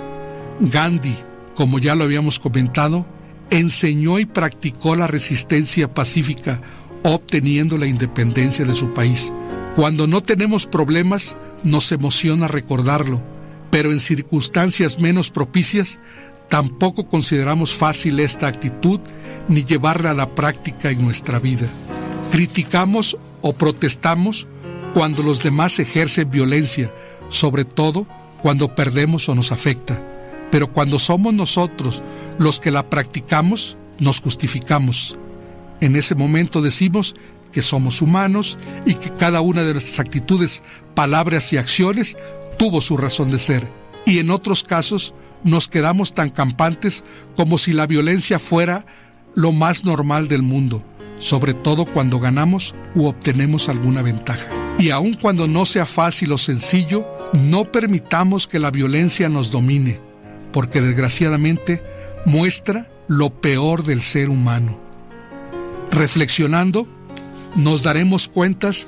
[0.60, 1.16] Gandhi,
[1.54, 3.06] como ya lo habíamos comentado,
[3.48, 6.60] enseñó y practicó la resistencia pacífica,
[7.02, 9.32] obteniendo la independencia de su país.
[9.74, 13.22] Cuando no tenemos problemas, nos emociona recordarlo,
[13.70, 15.98] pero en circunstancias menos propicias,
[16.48, 19.00] tampoco consideramos fácil esta actitud
[19.48, 21.66] ni llevarla a la práctica en nuestra vida.
[22.30, 24.46] Criticamos o protestamos
[24.94, 26.92] cuando los demás ejercen violencia,
[27.28, 28.06] sobre todo
[28.42, 30.00] cuando perdemos o nos afecta
[30.52, 32.02] pero cuando somos nosotros
[32.38, 35.16] los que la practicamos, nos justificamos.
[35.80, 37.14] En ese momento decimos
[37.52, 40.62] que somos humanos y que cada una de nuestras actitudes,
[40.94, 42.18] palabras y acciones
[42.58, 43.66] tuvo su razón de ser.
[44.04, 45.14] Y en otros casos
[45.44, 47.04] nos quedamos tan campantes
[47.36, 48.86] como si la violencia fuera
[49.34, 50.82] lo más normal del mundo,
[51.18, 54.48] sobre todo cuando ganamos u obtenemos alguna ventaja.
[54.78, 60.12] Y aun cuando no sea fácil o sencillo, no permitamos que la violencia nos domine
[60.52, 61.82] porque desgraciadamente
[62.24, 64.78] muestra lo peor del ser humano.
[65.90, 66.86] Reflexionando,
[67.56, 68.86] nos daremos cuentas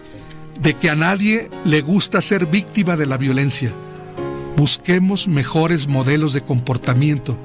[0.61, 3.73] de que a nadie le gusta ser víctima de la violencia.
[4.57, 7.37] Busquemos mejores modelos de comportamiento.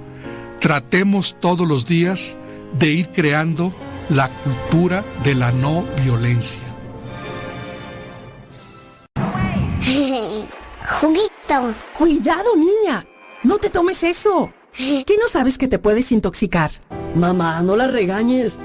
[0.60, 2.38] Tratemos todos los días
[2.78, 3.72] de ir creando
[4.10, 6.62] la cultura de la no violencia.
[10.88, 11.30] Juguito.
[11.98, 13.06] Cuidado, niña.
[13.44, 14.52] No te tomes eso.
[14.74, 16.72] ¿Qué no sabes que te puedes intoxicar?
[17.16, 18.60] Mamá, no la regañes.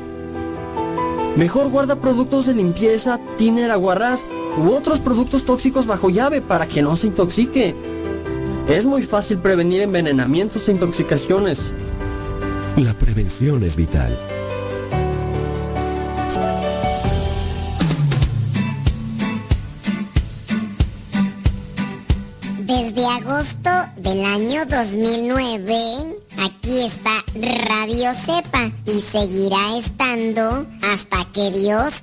[1.36, 4.26] Mejor guarda productos de limpieza, tiner, aguarrás
[4.56, 7.74] u otros productos tóxicos bajo llave para que no se intoxique.
[8.68, 11.70] Es muy fácil prevenir envenenamientos e intoxicaciones.
[12.76, 14.18] La prevención es vital.
[22.60, 25.74] Desde agosto del año 2009,
[26.38, 27.22] aquí está
[27.68, 32.02] Radio Cepa y seguirá estando hasta que Dios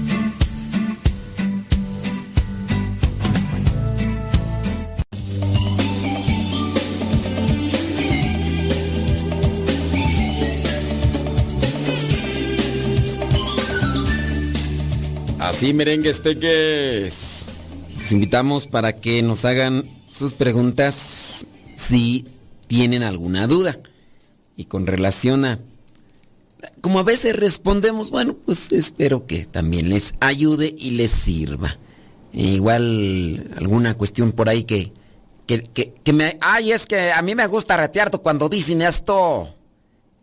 [15.61, 17.45] Así, merengues peques.
[17.95, 21.45] Les invitamos para que nos hagan sus preguntas
[21.77, 22.25] si
[22.65, 23.77] tienen alguna duda.
[24.57, 25.59] Y con relación a...
[26.81, 31.77] Como a veces respondemos, bueno, pues espero que también les ayude y les sirva.
[32.33, 34.91] E igual alguna cuestión por ahí que,
[35.45, 36.39] que, que, que me...
[36.41, 39.47] Ay, es que a mí me gusta retear tú cuando dicen esto.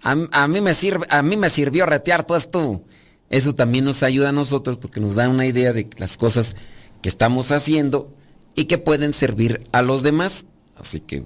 [0.02, 2.82] A, a, mí me sirve, a mí me sirvió retear todo esto.
[3.30, 6.56] Eso también nos ayuda a nosotros porque nos da una idea de las cosas
[7.02, 8.14] que estamos haciendo
[8.54, 10.46] y que pueden servir a los demás.
[10.76, 11.24] Así que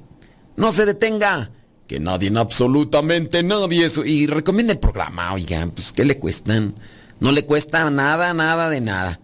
[0.57, 1.51] no se detenga,
[1.87, 4.05] que nadie, absolutamente nadie eso.
[4.05, 6.75] Y recomienda el programa, oigan, pues ¿qué le cuestan?
[7.21, 9.21] No le cuesta nada, nada de nada.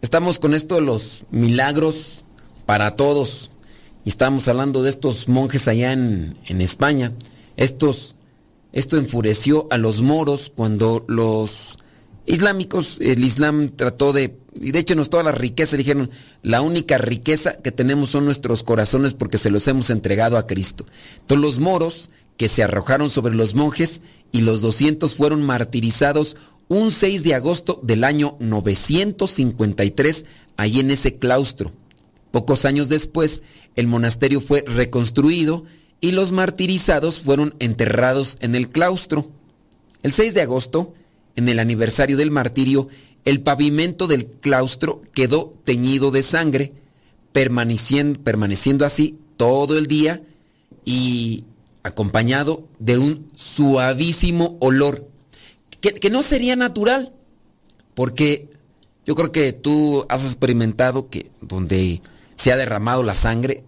[0.00, 2.24] Estamos con esto de los milagros
[2.64, 3.50] para todos.
[4.04, 7.12] Y estamos hablando de estos monjes allá en, en España.
[7.56, 8.16] Estos,
[8.72, 11.78] esto enfureció a los moros cuando los
[12.28, 16.10] islámicos, el Islam trató de, y de hecho nos toda la riqueza, dijeron,
[16.42, 20.86] la única riqueza que tenemos son nuestros corazones porque se los hemos entregado a Cristo.
[21.20, 26.36] Entonces los moros que se arrojaron sobre los monjes y los 200 fueron martirizados
[26.68, 30.24] un 6 de agosto del año 953
[30.56, 31.72] ahí en ese claustro.
[32.30, 33.42] Pocos años después,
[33.74, 35.64] el monasterio fue reconstruido
[36.00, 39.30] y los martirizados fueron enterrados en el claustro.
[40.02, 40.94] El 6 de agosto,
[41.38, 42.88] en el aniversario del martirio,
[43.24, 46.72] el pavimento del claustro quedó teñido de sangre,
[47.30, 50.20] permaneciendo, permaneciendo así todo el día
[50.84, 51.44] y
[51.84, 55.08] acompañado de un suavísimo olor,
[55.80, 57.12] que, que, no sería natural,
[57.94, 58.50] porque
[59.06, 62.02] yo creo que tú has experimentado que donde
[62.34, 63.62] se ha derramado la sangre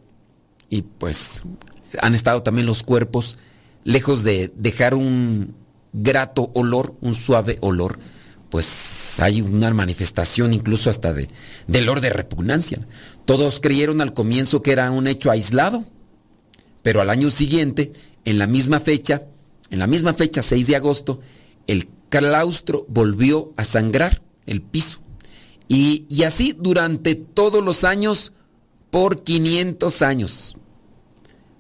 [0.69, 1.43] y pues
[2.01, 3.39] han estado también los cuerpos,
[3.85, 5.55] lejos de dejar un,
[5.93, 7.99] grato olor, un suave olor,
[8.51, 11.29] pues hay una manifestación incluso hasta de,
[11.67, 12.87] del olor de repugnancia.
[13.25, 15.85] Todos creyeron al comienzo que era un hecho aislado,
[16.83, 17.93] pero al año siguiente,
[18.25, 19.23] en la misma fecha,
[19.71, 21.21] en la misma fecha, 6 de agosto,
[21.67, 25.01] el claustro volvió a sangrar el piso.
[25.69, 28.33] Y, y así durante todos los años,
[28.91, 30.57] por 500 años.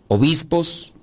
[0.08, 0.94] Obispos,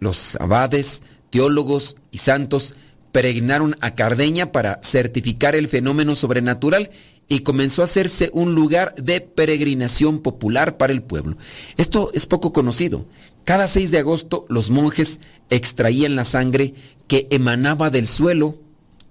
[0.00, 2.74] los abades, teólogos y santos
[3.12, 6.90] peregrinaron a Cardeña para certificar el fenómeno sobrenatural
[7.28, 11.36] y comenzó a hacerse un lugar de peregrinación popular para el pueblo.
[11.76, 13.06] Esto es poco conocido.
[13.44, 15.20] Cada 6 de agosto los monjes
[15.50, 16.74] extraían la sangre
[17.06, 18.58] que emanaba del suelo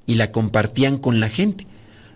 [0.06, 1.68] y la compartían con la gente.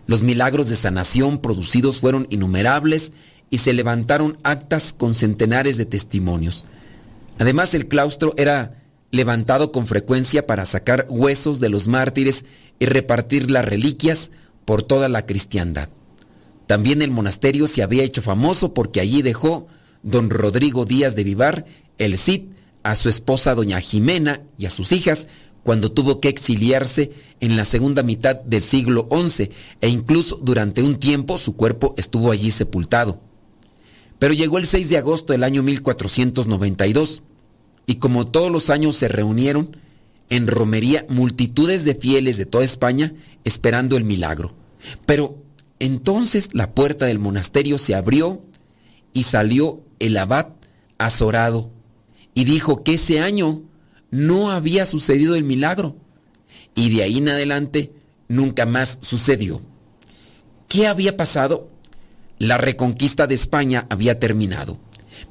[0.07, 3.13] Los milagros de sanación producidos fueron innumerables
[3.49, 6.65] y se levantaron actas con centenares de testimonios.
[7.37, 8.80] Además el claustro era
[9.11, 12.45] levantado con frecuencia para sacar huesos de los mártires
[12.79, 14.31] y repartir las reliquias
[14.65, 15.89] por toda la cristiandad.
[16.65, 19.67] También el monasterio se había hecho famoso porque allí dejó
[20.03, 21.65] don Rodrigo Díaz de Vivar,
[21.97, 22.43] el Cid,
[22.83, 25.27] a su esposa doña Jimena y a sus hijas
[25.63, 29.51] cuando tuvo que exiliarse en la segunda mitad del siglo XI
[29.81, 33.21] e incluso durante un tiempo su cuerpo estuvo allí sepultado.
[34.17, 37.21] Pero llegó el 6 de agosto del año 1492
[37.85, 39.77] y como todos los años se reunieron
[40.29, 43.13] en romería multitudes de fieles de toda España
[43.43, 44.53] esperando el milagro.
[45.05, 45.37] Pero
[45.79, 48.41] entonces la puerta del monasterio se abrió
[49.13, 50.47] y salió el abad
[50.97, 51.71] azorado
[52.33, 53.61] y dijo que ese año
[54.09, 55.95] no había sucedido el milagro
[56.75, 57.91] y de ahí en adelante
[58.27, 59.61] nunca más sucedió.
[60.67, 61.69] ¿Qué había pasado?
[62.39, 64.79] La reconquista de España había terminado.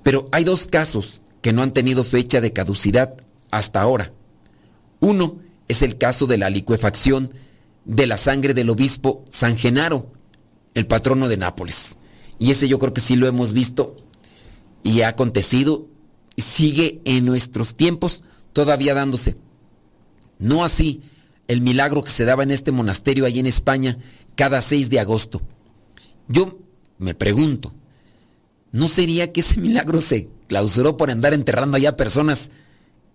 [0.03, 3.15] Pero hay dos casos que no han tenido fecha de caducidad
[3.51, 4.13] hasta ahora.
[5.01, 5.39] Uno
[5.69, 7.33] es el caso de la licuefacción
[7.85, 10.13] de la sangre del obispo San Genaro,
[10.75, 11.97] el patrono de Nápoles.
[12.39, 13.97] Y ese yo creo que sí lo hemos visto
[14.83, 15.87] y ha acontecido,
[16.37, 18.23] sigue en nuestros tiempos
[18.53, 19.37] todavía dándose.
[20.39, 21.03] No así
[21.49, 23.99] el milagro que se daba en este monasterio allí en España
[24.37, 25.43] cada 6 de agosto.
[26.29, 26.59] Yo
[26.99, 27.75] me pregunto,
[28.73, 32.51] ¿no sería que ese milagro se clausuró por andar enterrando allá personas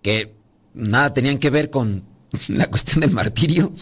[0.00, 0.34] que
[0.72, 2.02] nada tenían que ver con
[2.48, 3.74] la cuestión del martirio?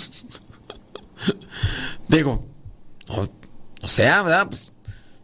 [2.09, 2.49] Digo,
[3.07, 4.49] o, sea, ¿verdad?
[4.49, 4.73] Pues,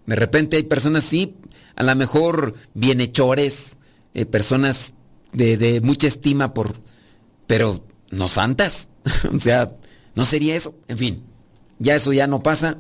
[0.07, 1.39] de repente hay personas, sí,
[1.75, 3.79] a lo mejor bienhechores,
[4.15, 4.93] eh, personas
[5.33, 6.77] de, mucha estima por,
[7.49, 8.91] pero no santas.
[9.35, 9.73] o sea,
[10.15, 10.77] no sería eso.
[10.87, 11.25] En fin,
[11.81, 12.79] ya eso ya no pasa,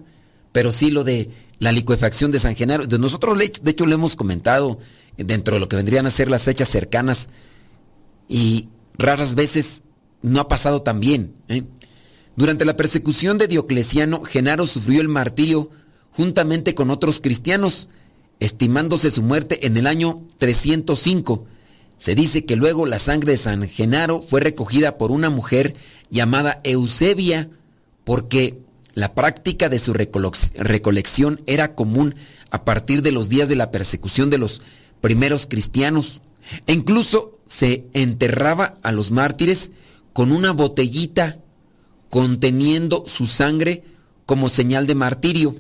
[0.53, 1.28] pero sí lo de
[1.59, 2.86] la licuefacción de San Genaro.
[2.86, 4.78] De nosotros, de hecho, lo hemos comentado
[5.24, 7.28] dentro de lo que vendrían a ser las fechas cercanas
[8.28, 9.82] y raras veces
[10.22, 11.34] no ha pasado tan bien.
[11.48, 11.64] ¿eh?
[12.36, 15.70] Durante la persecución de Diocleciano, Genaro sufrió el martirio
[16.12, 17.88] juntamente con otros cristianos,
[18.38, 21.46] estimándose su muerte en el año 305.
[21.96, 25.74] Se dice que luego la sangre de San Genaro fue recogida por una mujer
[26.08, 27.50] llamada Eusebia,
[28.04, 28.58] porque
[28.94, 32.14] la práctica de su recolección era común
[32.50, 34.62] a partir de los días de la persecución de los
[35.01, 36.22] primeros cristianos.
[36.66, 39.70] E incluso se enterraba a los mártires
[40.12, 41.38] con una botellita
[42.09, 43.84] conteniendo su sangre
[44.26, 45.57] como señal de martirio.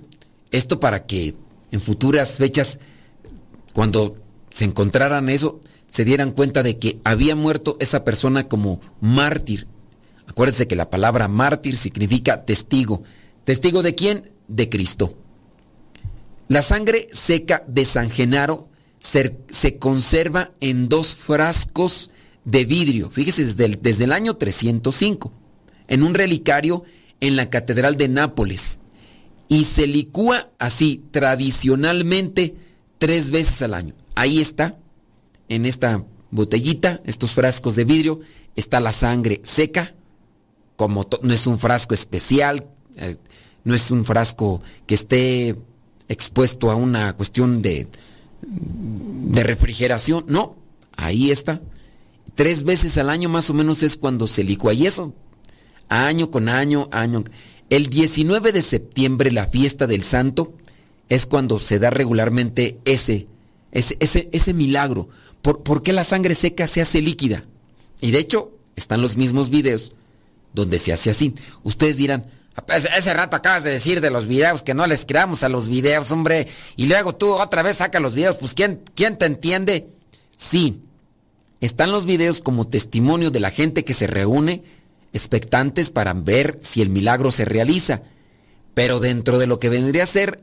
[0.50, 1.34] Esto para que
[1.70, 2.80] en futuras fechas,
[3.72, 4.16] cuando
[4.50, 5.60] se encontraran eso,
[5.90, 9.66] se dieran cuenta de que había muerto esa persona como mártir.
[10.26, 13.02] Acuérdense que la palabra mártir significa testigo.
[13.44, 14.30] ¿Testigo de quién?
[14.48, 15.14] De Cristo.
[16.48, 18.69] La sangre seca de San Genaro
[19.00, 22.10] se, se conserva en dos frascos
[22.44, 25.32] de vidrio, fíjese, desde el, desde el año 305,
[25.88, 26.84] en un relicario
[27.20, 28.78] en la Catedral de Nápoles.
[29.48, 32.54] Y se licúa así, tradicionalmente,
[32.98, 33.94] tres veces al año.
[34.14, 34.78] Ahí está,
[35.48, 38.20] en esta botellita, estos frascos de vidrio,
[38.54, 39.94] está la sangre seca,
[40.76, 43.16] como no es un frasco especial, eh,
[43.64, 45.56] no es un frasco que esté
[46.08, 47.88] expuesto a una cuestión de,
[48.50, 50.56] de refrigeración, no,
[50.96, 51.60] ahí está.
[52.34, 55.14] Tres veces al año más o menos es cuando se licúa y eso,
[55.88, 57.22] año con año, año.
[57.68, 60.54] El 19 de septiembre, la fiesta del santo,
[61.08, 63.28] es cuando se da regularmente ese,
[63.72, 65.08] ese, ese, ese milagro.
[65.42, 67.44] ¿Por, ¿Por qué la sangre seca se hace líquida?
[68.00, 69.92] Y de hecho, están los mismos videos
[70.52, 71.34] donde se hace así.
[71.62, 72.26] Ustedes dirán,
[72.68, 76.10] ese rato acabas de decir de los videos que no les creamos a los videos,
[76.10, 79.88] hombre, y luego tú otra vez saca los videos, pues ¿quién, quién te entiende?
[80.36, 80.82] Sí,
[81.60, 84.62] están los videos como testimonio de la gente que se reúne
[85.12, 88.02] expectantes para ver si el milagro se realiza,
[88.74, 90.42] pero dentro de lo que vendría a ser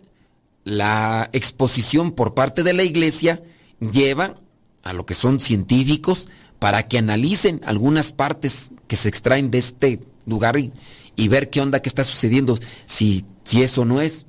[0.63, 3.41] la exposición por parte de la iglesia,
[3.79, 4.35] lleva
[4.83, 6.27] a lo que son científicos
[6.59, 10.73] para que analicen algunas partes que se extraen de este lugar y,
[11.17, 14.27] y ver qué onda, qué está sucediendo, si, si eso no es.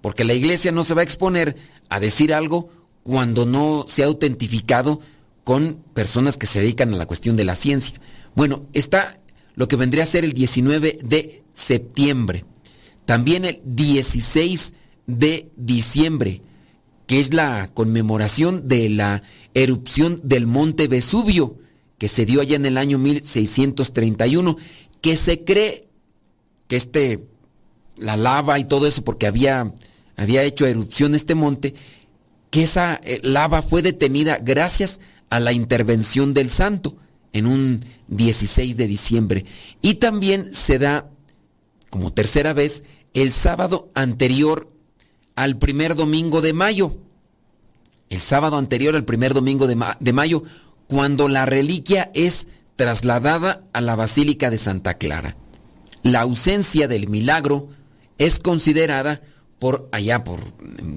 [0.00, 1.56] Porque la iglesia no se va a exponer
[1.88, 2.70] a decir algo
[3.04, 4.98] cuando no se ha autentificado
[5.44, 8.00] con personas que se dedican a la cuestión de la ciencia.
[8.34, 9.18] Bueno, está
[9.54, 12.44] lo que vendría a ser el 19 de septiembre.
[13.04, 14.72] También el 16
[15.06, 16.40] de diciembre,
[17.06, 19.22] que es la conmemoración de la
[19.54, 21.58] erupción del monte Vesubio,
[21.98, 24.56] que se dio allá en el año 1631,
[25.00, 25.88] que se cree
[26.72, 27.28] que este,
[27.98, 29.74] la lava y todo eso, porque había,
[30.16, 31.74] había hecho erupción este monte,
[32.48, 34.98] que esa eh, lava fue detenida gracias
[35.28, 36.96] a la intervención del santo
[37.34, 39.44] en un 16 de diciembre.
[39.82, 41.10] Y también se da,
[41.90, 44.72] como tercera vez, el sábado anterior
[45.36, 46.96] al primer domingo de mayo.
[48.08, 50.42] El sábado anterior al primer domingo de, de mayo,
[50.86, 52.46] cuando la reliquia es
[52.76, 55.36] trasladada a la Basílica de Santa Clara
[56.02, 57.68] la ausencia del milagro
[58.18, 59.22] es considerada
[59.58, 60.40] por allá, por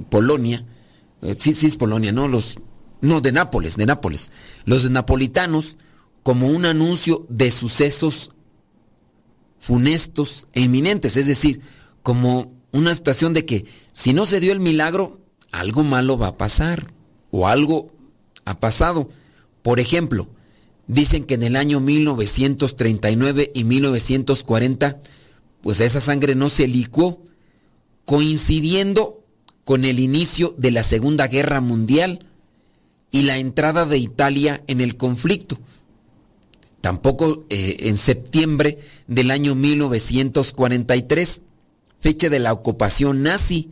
[0.10, 0.66] Polonia,
[1.22, 2.28] eh, sí, sí es Polonia, ¿no?
[2.28, 2.58] Los,
[3.01, 4.32] no, de Nápoles, de Nápoles.
[4.66, 5.78] Los napolitanos
[6.24, 8.32] como un anuncio de sucesos
[9.60, 11.62] funestos e inminentes, es decir,
[12.03, 16.38] como una situación de que si no se dio el milagro, algo malo va a
[16.38, 16.88] pasar
[17.32, 17.88] o algo
[18.45, 19.10] ha pasado.
[19.62, 20.28] Por ejemplo,
[20.88, 25.01] Dicen que en el año 1939 y 1940,
[25.61, 27.23] pues esa sangre no se licuó
[28.05, 29.23] coincidiendo
[29.63, 32.27] con el inicio de la Segunda Guerra Mundial
[33.11, 35.59] y la entrada de Italia en el conflicto.
[36.81, 38.77] Tampoco eh, en septiembre
[39.07, 41.41] del año 1943,
[41.99, 43.71] fecha de la ocupación nazi,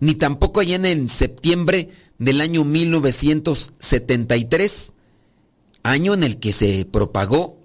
[0.00, 4.92] ni tampoco allá en septiembre del año 1973,
[5.82, 7.58] año en el que se propagó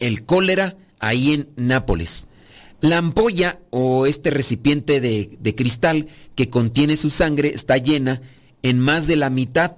[0.00, 2.26] el cólera ahí en Nápoles.
[2.80, 8.20] La ampolla o este recipiente de, de, cristal que contiene su sangre está llena
[8.62, 9.76] en más de la mitad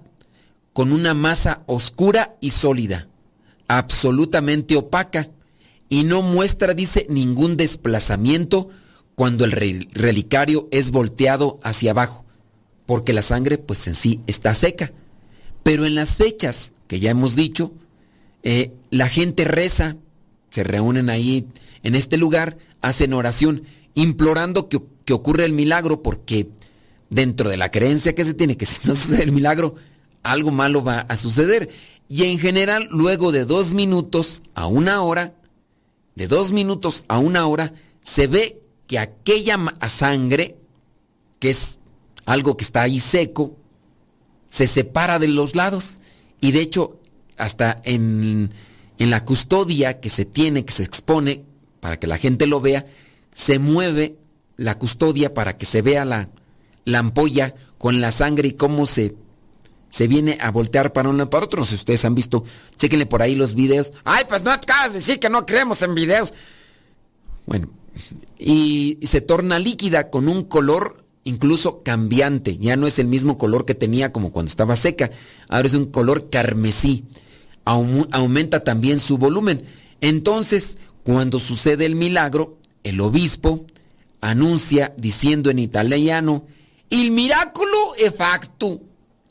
[0.73, 3.09] con una masa oscura y sólida,
[3.69, 5.31] absolutamente opaca,
[5.89, 8.71] y no muestra, dice, ningún desplazamiento
[9.15, 12.25] cuando el relicario es volteado hacia abajo,
[12.87, 14.93] porque la sangre pues en sí está seca.
[15.63, 17.73] Pero en las fechas que ya hemos dicho,
[18.43, 19.97] eh, la gente reza,
[20.51, 21.47] se reúnen ahí
[21.83, 23.65] en este lugar, hacen oración,
[23.95, 26.49] implorando que, que ocurra el milagro, porque
[27.11, 29.75] dentro de la creencia que se tiene, que si no sucede el milagro,
[30.23, 31.71] algo malo va a suceder.
[32.09, 35.35] Y en general, luego de dos minutos a una hora,
[36.15, 37.73] de dos minutos a una hora,
[38.03, 39.59] se ve que aquella
[39.89, 40.57] sangre,
[41.39, 41.79] que es
[42.27, 43.57] algo que está ahí seco,
[44.49, 45.99] se separa de los lados.
[46.45, 47.01] Y de hecho,
[47.39, 48.51] hasta en,
[48.99, 51.43] en la custodia que se tiene, que se expone,
[51.81, 52.85] para que la gente lo vea,
[53.35, 54.19] se mueve
[54.59, 56.29] la custodia para que se vea la,
[56.85, 59.17] la ampolla con la sangre y cómo se,
[59.89, 61.61] se viene a voltear para uno y para otro.
[61.61, 62.45] No sé si ustedes han visto,
[62.77, 63.95] chequenle por ahí los videos.
[64.05, 66.35] Ay, pues no acabas de decir que no creemos en videos.
[67.47, 67.71] Bueno,
[68.39, 72.59] y se torna líquida con un color incluso cambiante.
[72.59, 75.11] Ya no es el mismo color que tenía como cuando estaba seca.
[75.49, 77.05] Ahora es un color carmesí.
[77.65, 79.65] aumenta también su volumen.
[80.01, 83.67] Entonces, cuando sucede el milagro, el obispo
[84.21, 86.47] anuncia diciendo en italiano,
[86.91, 88.81] il miracolo è fatto.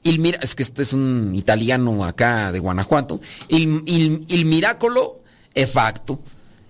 [0.06, 3.22] Il es que este es un italiano acá de Guanajuato.
[3.48, 5.22] Il, miracolo
[5.54, 6.22] è fatto.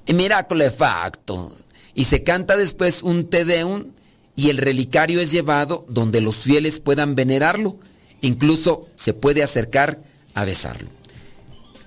[0.05, 1.51] Il miracolo è fatto
[1.95, 3.91] y se canta después un Te Deum
[4.36, 7.77] y el relicario es llevado donde los fieles puedan venerarlo.
[8.21, 10.01] Incluso se puede acercar
[10.34, 10.88] a besarlo.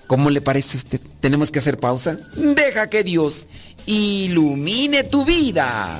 [0.07, 1.01] ¿Cómo le parece a usted?
[1.19, 2.17] ¿Tenemos que hacer pausa?
[2.35, 3.47] Deja que Dios
[3.85, 5.99] ilumine tu vida.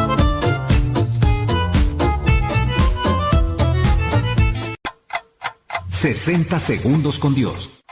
[6.01, 7.83] 60 segundos con Dios.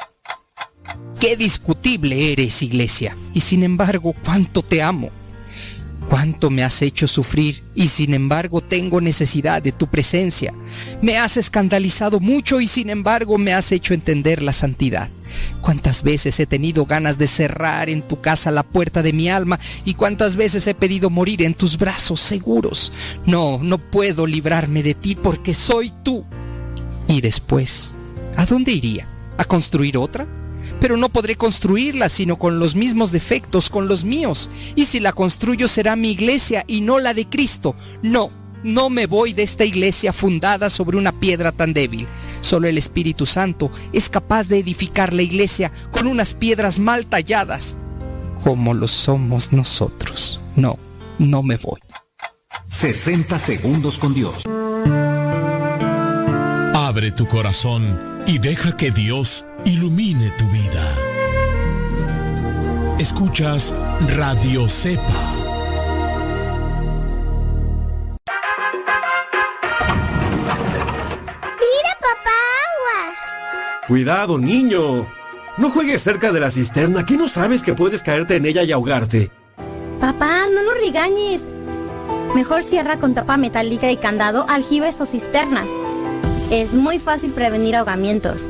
[1.20, 3.16] Qué discutible eres, iglesia.
[3.36, 5.12] Y sin embargo, cuánto te amo.
[6.10, 10.55] Cuánto me has hecho sufrir y sin embargo tengo necesidad de tu presencia.
[11.03, 15.07] Me has escandalizado mucho y sin embargo me has hecho entender la santidad.
[15.62, 19.60] Cuántas veces he tenido ganas de cerrar en tu casa la puerta de mi alma
[19.86, 22.91] y cuántas veces he pedido morir en tus brazos seguros.
[23.28, 26.26] No, no puedo librarme de ti porque soy tú.
[27.07, 27.93] Y después,
[28.39, 29.05] ¿A dónde iría?
[29.37, 30.25] ¿A construir otra?
[30.79, 34.49] Pero no podré construirla sino con los mismos defectos, con los míos.
[34.77, 37.75] Y si la construyo será mi iglesia y no la de Cristo.
[38.01, 38.29] No,
[38.63, 42.07] no me voy de esta iglesia fundada sobre una piedra tan débil.
[42.39, 47.75] Solo el Espíritu Santo es capaz de edificar la iglesia con unas piedras mal talladas,
[48.45, 50.39] como lo somos nosotros.
[50.55, 50.79] No,
[51.17, 51.81] no me voy.
[52.69, 54.45] 60 segundos con Dios.
[56.73, 60.95] Abre tu corazón y deja que Dios ilumine tu vida.
[62.99, 63.73] Escuchas
[64.07, 65.01] Radio Cepa.
[71.57, 72.38] Mira, papá,
[72.69, 73.88] agua.
[73.88, 75.07] Cuidado, niño.
[75.57, 78.71] No juegues cerca de la cisterna, que no sabes que puedes caerte en ella y
[78.71, 79.32] ahogarte.
[79.99, 81.41] Papá, no lo regañes.
[82.36, 85.65] Mejor cierra con tapa metálica y candado aljibes o cisternas.
[86.51, 88.49] Es muy fácil prevenir ahogamientos.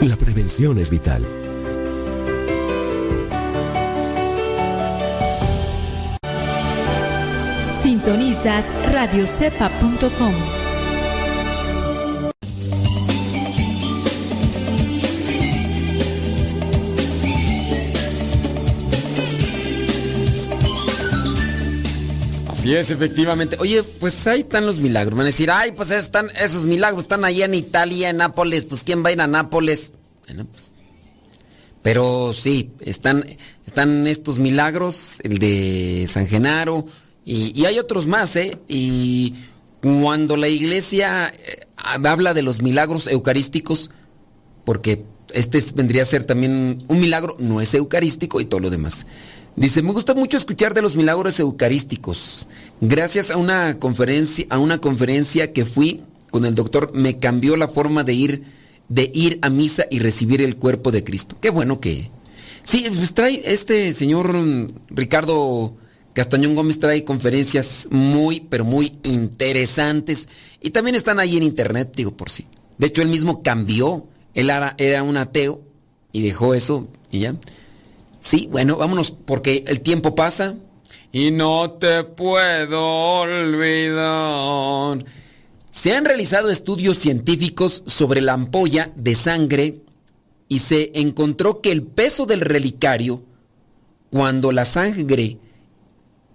[0.00, 1.24] La prevención es vital.
[7.82, 10.59] Sintonizas radiocepa.com.
[22.70, 23.56] Así es, efectivamente.
[23.58, 25.16] Oye, pues ahí están los milagros.
[25.16, 28.64] Van a decir, ay, pues están, esos milagros están allá en Italia, en Nápoles.
[28.64, 29.92] Pues ¿quién va a ir a Nápoles?
[30.28, 30.70] Bueno, pues.
[31.82, 33.26] Pero sí, están,
[33.66, 36.86] están estos milagros, el de San Genaro,
[37.24, 38.56] y, hay otros más, ¿eh?
[38.68, 39.34] Y
[39.82, 43.90] cuando la iglesia eh, habla de los milagros eucarísticos,
[44.64, 45.04] porque
[45.34, 49.06] este vendría a ser también un milagro, no es eucarístico y todo lo demás.
[49.56, 52.48] Dice, me gusta mucho escuchar de los milagros eucarísticos.
[52.80, 57.68] Gracias a una conferencia, a una conferencia que fui con el doctor, me cambió la
[57.68, 58.44] forma de ir,
[58.88, 61.36] de ir a misa y recibir el cuerpo de Cristo.
[61.40, 62.10] Qué bueno que.
[62.62, 64.32] Sí, pues trae este señor
[64.90, 65.74] Ricardo
[66.12, 70.28] Castañón Gómez trae conferencias muy, pero muy interesantes.
[70.60, 72.46] Y también están ahí en internet, digo por sí.
[72.78, 74.06] De hecho, él mismo cambió.
[74.34, 75.62] Él era, era un ateo
[76.12, 77.34] y dejó eso y ya.
[78.20, 80.54] Sí, bueno, vámonos, porque el tiempo pasa
[81.12, 85.04] y no te puedo olvidar.
[85.70, 89.80] Se han realizado estudios científicos sobre la ampolla de sangre
[90.48, 93.22] y se encontró que el peso del relicario,
[94.10, 95.38] cuando la sangre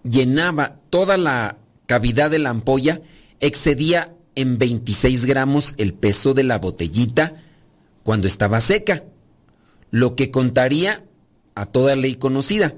[0.04, 3.02] llenaba toda la cavidad de la ampolla,
[3.40, 7.36] excedía en 26 gramos el peso de la botellita
[8.04, 9.04] cuando estaba seca,
[9.92, 11.04] lo que contaría
[11.56, 12.76] a toda ley conocida.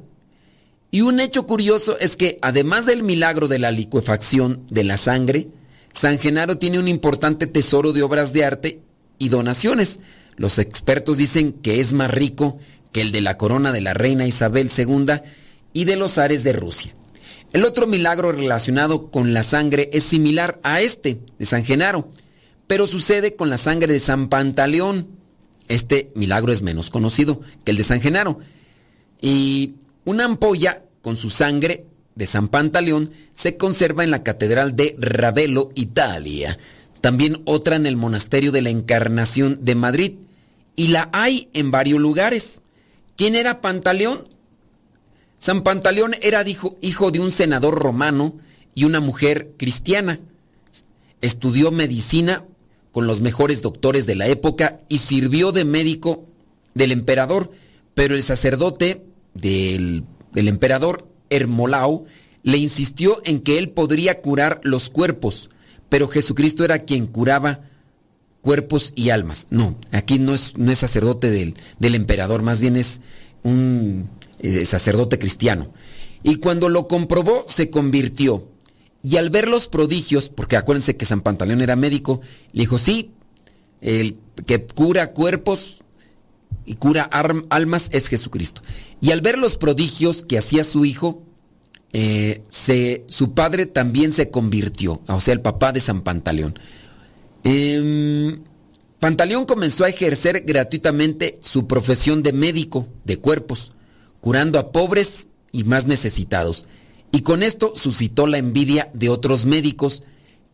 [0.90, 5.50] Y un hecho curioso es que, además del milagro de la licuefacción de la sangre,
[5.94, 8.82] San Genaro tiene un importante tesoro de obras de arte
[9.20, 10.00] y donaciones.
[10.38, 12.58] Los expertos dicen que es más rico
[12.92, 15.22] que el de la corona de la reina Isabel II
[15.74, 16.94] y de los ares de Rusia.
[17.54, 22.12] El otro milagro relacionado con la sangre es similar a este de San Genaro,
[22.68, 25.08] pero sucede con la sangre de San Pantaleón.
[25.68, 28.40] Este milagro es menos conocido que el de San Genaro.
[29.22, 34.96] Y una ampolla con su sangre de San Pantaleón se conserva en la Catedral de
[35.00, 36.58] Ravello, Italia.
[37.02, 40.14] También otra en el Monasterio de la Encarnación de Madrid.
[40.76, 42.62] Y la hay en varios lugares.
[43.16, 44.28] ¿Quién era Pantaleón?
[45.40, 48.34] San Pantaleón era hijo, hijo de un senador romano
[48.74, 50.20] y una mujer cristiana.
[51.22, 52.46] Estudió medicina
[52.92, 56.26] con los mejores doctores de la época y sirvió de médico
[56.74, 57.52] del emperador,
[57.98, 60.04] pero el sacerdote del,
[60.36, 62.06] emperador Hermolao
[62.44, 65.50] le insistió en que él podría curar los cuerpos,
[65.90, 67.62] pero Jesucristo era quien curaba
[68.42, 69.48] cuerpos y almas.
[69.50, 71.56] No, aquí no es, no es sacerdote del,
[71.96, 73.02] emperador, más bien es
[73.42, 74.08] un
[74.42, 75.74] eh, sacerdote cristiano.
[76.22, 78.48] Y cuando lo comprobó, se convirtió.
[79.02, 82.22] Y al ver los prodigios, porque acuérdense que San Pantaleón era médico,
[82.52, 83.10] le dijo, sí,
[83.82, 85.77] el que cura cuerpos
[86.66, 87.04] y cura
[87.50, 88.62] almas es Jesucristo.
[89.00, 91.24] Y al ver los prodigios que hacía su hijo,
[91.94, 96.56] eh, se, su padre también se convirtió, o sea, el papá de San Pantaleón.
[97.44, 98.42] Em,
[99.00, 103.72] Pantaleón comenzó a ejercer gratuitamente su profesión de médico de cuerpos,
[104.20, 106.68] curando a pobres y más necesitados.
[107.12, 110.04] Y con esto suscitó la envidia de otros médicos,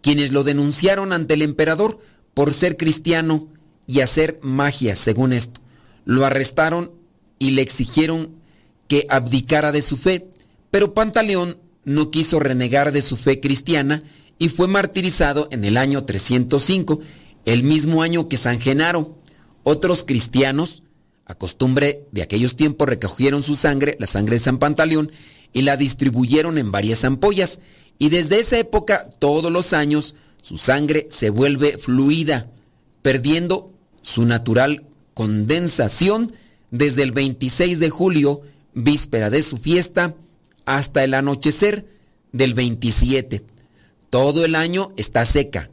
[0.01, 1.99] quienes lo denunciaron ante el emperador
[2.35, 3.47] por ser cristiano
[3.87, 5.62] y hacer magia, según esto.
[6.05, 6.91] Lo arrestaron
[7.39, 8.35] y le exigieron
[8.87, 10.27] que abdicara de su fe,
[10.71, 14.01] pero Pantaleón no quiso renegar de su fe cristiana
[14.39, 16.99] y fue martirizado en el año 305,
[17.45, 19.17] el mismo año que San Genaro.
[19.63, 20.83] Otros cristianos,
[21.25, 25.11] a costumbre de aquellos tiempos, recogieron su sangre, la sangre de San Pantaleón,
[25.53, 27.59] y la distribuyeron en varias ampollas,
[27.99, 32.51] y desde esa época, todos los años, su sangre se vuelve fluida,
[33.01, 34.83] perdiendo su natural
[35.13, 36.33] condensación
[36.71, 38.41] desde el 26 de julio,
[38.73, 40.15] víspera de su fiesta,
[40.65, 41.87] hasta el anochecer
[42.31, 43.43] del 27.
[44.09, 45.69] Todo el año está seca,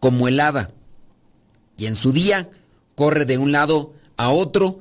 [0.00, 0.70] como helada,
[1.76, 2.48] y en su día
[2.94, 4.80] corre de un lado a otro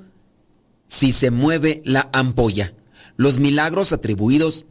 [0.88, 2.74] si se mueve la ampolla.
[3.16, 4.66] Los milagros atribuidos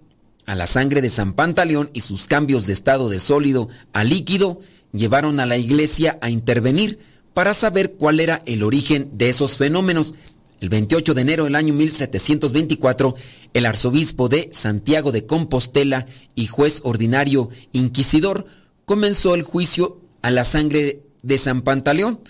[0.46, 4.60] a la sangre de San Pantaleón y sus cambios de estado de sólido a líquido
[4.92, 6.98] llevaron a la iglesia a intervenir
[7.34, 10.14] para saber cuál era el origen de esos fenómenos.
[10.60, 13.16] El 28 de enero del año 1724,
[13.54, 18.46] el arzobispo de Santiago de Compostela y juez ordinario inquisidor
[18.84, 22.20] comenzó el juicio a la sangre de San Pantaleón.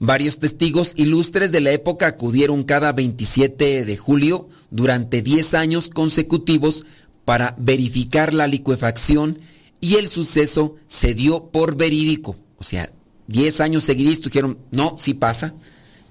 [0.00, 6.86] Varios testigos ilustres de la época acudieron cada 27 de julio durante 10 años consecutivos
[7.24, 9.38] para verificar la licuefacción
[9.80, 12.36] y el suceso se dio por verídico.
[12.56, 12.92] O sea,
[13.28, 15.54] 10 años seguidos dijeron, no, sí pasa.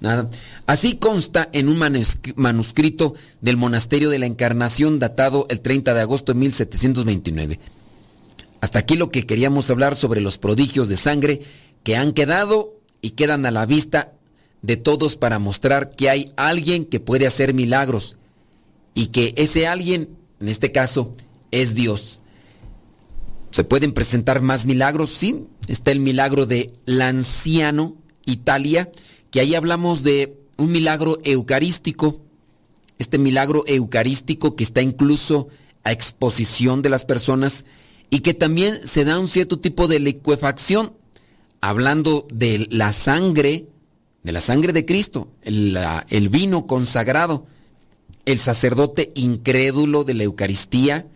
[0.00, 0.30] Nada.
[0.66, 1.78] Así consta en un
[2.36, 7.58] manuscrito del Monasterio de la Encarnación datado el 30 de agosto de 1729.
[8.60, 11.42] Hasta aquí lo que queríamos hablar sobre los prodigios de sangre
[11.82, 14.12] que han quedado y quedan a la vista
[14.62, 18.16] de todos para mostrar que hay alguien que puede hacer milagros
[18.94, 20.10] y que ese alguien,
[20.40, 21.12] en este caso,
[21.50, 22.20] es Dios.
[23.50, 25.10] ¿Se pueden presentar más milagros?
[25.10, 28.90] Sí, está el milagro de Lanciano, Italia,
[29.30, 32.20] que ahí hablamos de un milagro eucarístico,
[32.98, 35.48] este milagro eucarístico que está incluso
[35.84, 37.64] a exposición de las personas
[38.10, 40.94] y que también se da un cierto tipo de liquefacción,
[41.60, 43.68] hablando de la sangre,
[44.22, 47.46] de la sangre de Cristo, el, el vino consagrado.
[48.24, 51.06] El sacerdote incrédulo de la Eucaristía,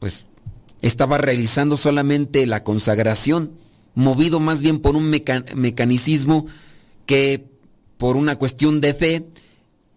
[0.00, 0.26] pues
[0.82, 3.59] estaba realizando solamente la consagración,
[3.94, 6.46] movido más bien por un mecanicismo
[7.06, 7.46] que
[7.98, 9.26] por una cuestión de fe,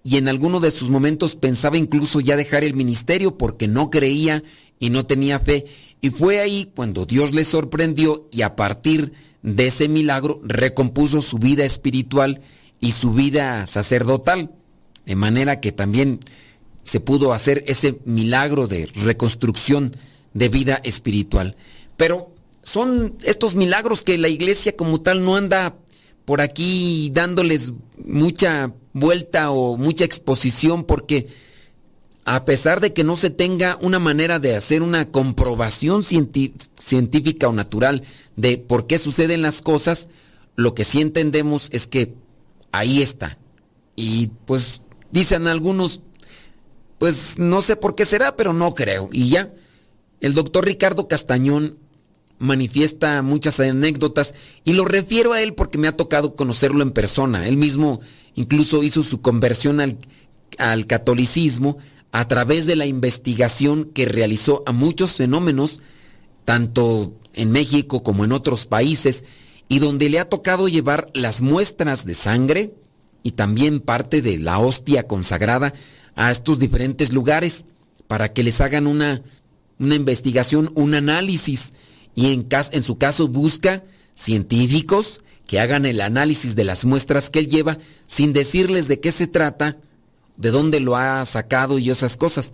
[0.03, 4.43] y en alguno de sus momentos pensaba incluso ya dejar el ministerio porque no creía
[4.77, 5.65] y no tenía fe.
[6.01, 11.37] Y fue ahí cuando Dios le sorprendió y a partir de ese milagro recompuso su
[11.37, 12.41] vida espiritual
[12.81, 14.51] y su vida sacerdotal.
[15.05, 16.19] De manera que también
[16.83, 19.95] se pudo hacer ese milagro de reconstrucción
[20.33, 21.55] de vida espiritual.
[21.95, 22.32] Pero
[22.64, 25.76] son estos milagros que la iglesia como tal no anda
[26.26, 31.28] por aquí dándoles mucha vuelta o mucha exposición porque
[32.26, 37.53] a pesar de que no se tenga una manera de hacer una comprobación científica o
[37.53, 38.03] natural
[38.38, 40.07] de por qué suceden las cosas,
[40.55, 42.14] lo que sí entendemos es que
[42.72, 43.38] ahí está.
[43.97, 46.01] Y pues dicen algunos,
[46.97, 49.09] pues no sé por qué será, pero no creo.
[49.11, 49.53] Y ya,
[50.22, 51.78] el doctor Ricardo Castañón
[52.43, 57.47] manifiesta muchas anécdotas y lo refiero a él porque me ha tocado conocerlo en persona.
[57.47, 58.01] Él mismo
[58.35, 59.97] incluso hizo su conversión al,
[60.57, 61.77] al catolicismo
[62.11, 65.81] a través de la investigación que realizó a muchos fenómenos,
[66.45, 69.23] tanto en México como en otros países,
[69.67, 72.73] y donde le ha tocado llevar las muestras de sangre
[73.23, 75.73] y también parte de la hostia consagrada
[76.15, 77.65] a estos diferentes lugares
[78.07, 79.23] para que les hagan una,
[79.79, 81.73] una investigación, un análisis
[82.16, 83.84] y en, su caso busca
[84.16, 89.11] científicos que hagan el análisis de las muestras que él lleva sin decirles de qué
[89.11, 89.78] se trata,
[90.38, 92.53] de dónde lo ha sacado y esas cosas.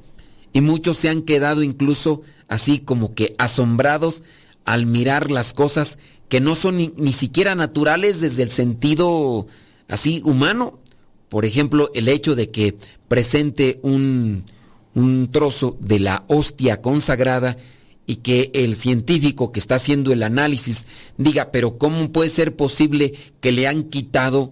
[0.53, 4.23] Y muchos se han quedado incluso así como que asombrados
[4.65, 5.99] al mirar las cosas
[6.29, 9.47] que no son ni, ni siquiera naturales desde el sentido
[9.87, 10.79] así humano.
[11.27, 12.75] Por ejemplo, el hecho de que
[13.07, 14.43] presente un,
[14.95, 17.57] un trozo de la hostia consagrada
[18.09, 20.87] y que el científico que está haciendo el análisis
[21.17, 24.51] diga, pero ¿cómo puede ser posible que le han quitado,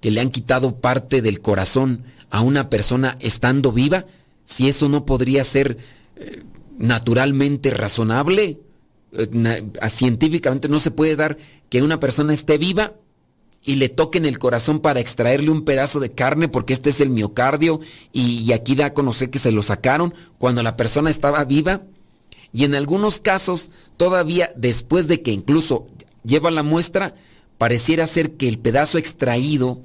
[0.00, 4.06] que le han quitado parte del corazón a una persona estando viva?
[4.44, 5.76] Si eso no podría ser
[6.16, 6.44] eh,
[6.78, 8.60] naturalmente razonable,
[9.12, 11.36] eh, científicamente no se puede dar
[11.68, 12.94] que una persona esté viva
[13.62, 17.10] y le toquen el corazón para extraerle un pedazo de carne porque este es el
[17.10, 17.80] miocardio
[18.14, 21.82] y, aquí da a conocer que se lo sacaron cuando la persona estaba viva.
[22.54, 25.88] Y en algunos casos, todavía después de que incluso
[26.22, 27.16] lleva la muestra,
[27.58, 29.82] pareciera ser que el pedazo extraído,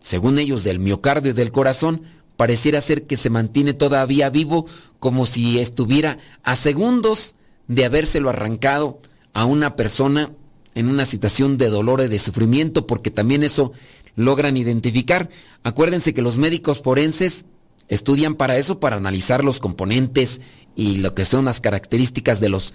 [0.00, 2.02] según ellos, del miocardio y del corazón,
[2.36, 4.66] pareciera ser que se mantiene todavía vivo
[4.98, 7.36] como si estuviera a segundos
[7.68, 9.00] de habérselo arrancado
[9.32, 10.32] a una persona
[10.74, 13.70] en una situación de dolor y de sufrimiento, porque también eso
[14.16, 15.28] logran identificar.
[15.62, 17.46] Acuérdense que los médicos forenses
[17.86, 20.40] estudian para eso, para analizar los componentes
[20.76, 22.74] y lo que son las características de los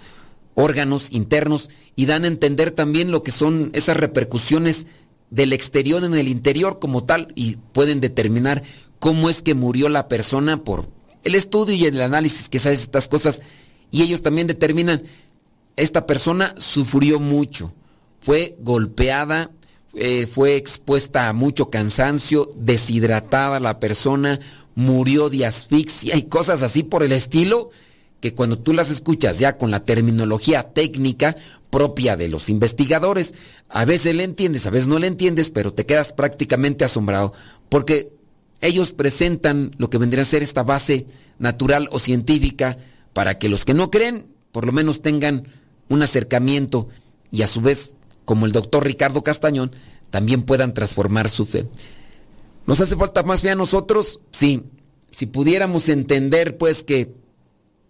[0.54, 4.86] órganos internos y dan a entender también lo que son esas repercusiones
[5.30, 8.62] del exterior en el interior como tal y pueden determinar
[8.98, 10.88] cómo es que murió la persona por
[11.24, 13.42] el estudio y el análisis que sabe estas cosas.
[13.90, 15.02] Y ellos también determinan
[15.76, 17.74] esta persona sufrió mucho
[18.20, 19.50] fue golpeada,
[19.94, 24.40] eh, fue expuesta a mucho cansancio, deshidratada la persona,
[24.74, 27.70] murió de asfixia y cosas así por el estilo,
[28.20, 31.36] que cuando tú las escuchas ya con la terminología técnica
[31.70, 33.34] propia de los investigadores,
[33.68, 37.32] a veces le entiendes, a veces no le entiendes, pero te quedas prácticamente asombrado,
[37.68, 38.12] porque
[38.60, 41.06] ellos presentan lo que vendría a ser esta base
[41.38, 42.78] natural o científica
[43.12, 45.48] para que los que no creen, por lo menos tengan
[45.88, 46.88] un acercamiento
[47.30, 47.92] y a su vez
[48.24, 49.70] como el doctor Ricardo Castañón,
[50.10, 51.66] también puedan transformar su fe.
[52.66, 54.20] ¿Nos hace falta más fe a nosotros?
[54.30, 54.64] Sí.
[55.10, 57.14] Si pudiéramos entender pues que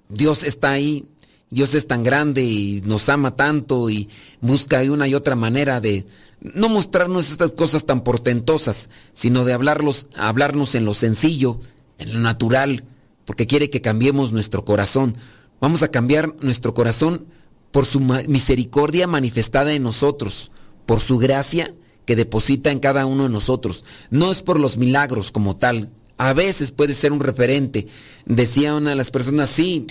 [0.08, 1.08] Dios está ahí,
[1.50, 4.08] Dios es tan grande y nos ama tanto y
[4.40, 6.06] busca una y otra manera de
[6.40, 11.58] no mostrarnos estas cosas tan portentosas, sino de hablarlos, hablarnos en lo sencillo,
[11.98, 12.84] en lo natural,
[13.24, 15.16] porque quiere que cambiemos nuestro corazón.
[15.60, 17.26] Vamos a cambiar nuestro corazón
[17.70, 20.50] por su misericordia manifestada en nosotros,
[20.86, 23.84] por su gracia que deposita en cada uno de nosotros.
[24.10, 25.90] No es por los milagros como tal.
[26.18, 27.86] A veces puede ser un referente.
[28.26, 29.86] Decía una de las personas, sí,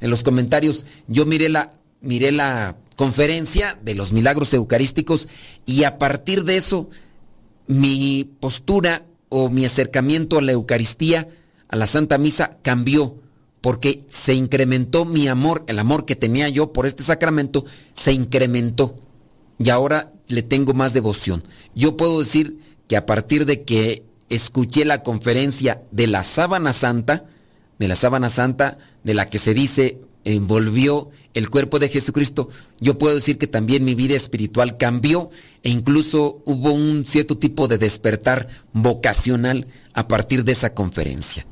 [0.00, 5.28] en los comentarios, yo miré la, miré la conferencia de los milagros eucarísticos
[5.66, 6.88] y a partir de eso
[7.66, 11.28] mi postura o mi acercamiento a la Eucaristía,
[11.68, 13.16] a la Santa Misa, cambió
[13.60, 17.64] porque se incrementó mi amor, el amor que tenía yo por este sacramento,
[17.94, 18.94] se incrementó
[19.58, 21.42] y ahora le tengo más devoción.
[21.74, 27.24] Yo puedo decir que a partir de que escuché la conferencia de la sábana santa,
[27.78, 32.48] de la sábana santa, de la que se dice envolvió el cuerpo de Jesucristo,
[32.80, 35.28] yo puedo decir que también mi vida espiritual cambió
[35.62, 41.46] e incluso hubo un cierto tipo de despertar vocacional a partir de esa conferencia.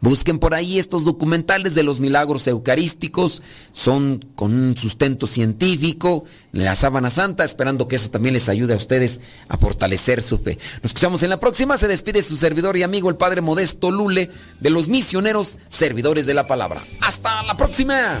[0.00, 3.42] Busquen por ahí estos documentales de los milagros eucarísticos,
[3.72, 8.76] son con un sustento científico, la sábana santa, esperando que eso también les ayude a
[8.76, 10.58] ustedes a fortalecer su fe.
[10.82, 14.30] Nos escuchamos en la próxima, se despide su servidor y amigo el Padre Modesto Lule
[14.60, 16.80] de los misioneros servidores de la palabra.
[17.00, 18.20] Hasta la próxima.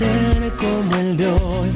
[0.00, 1.70] ser como el de hoy.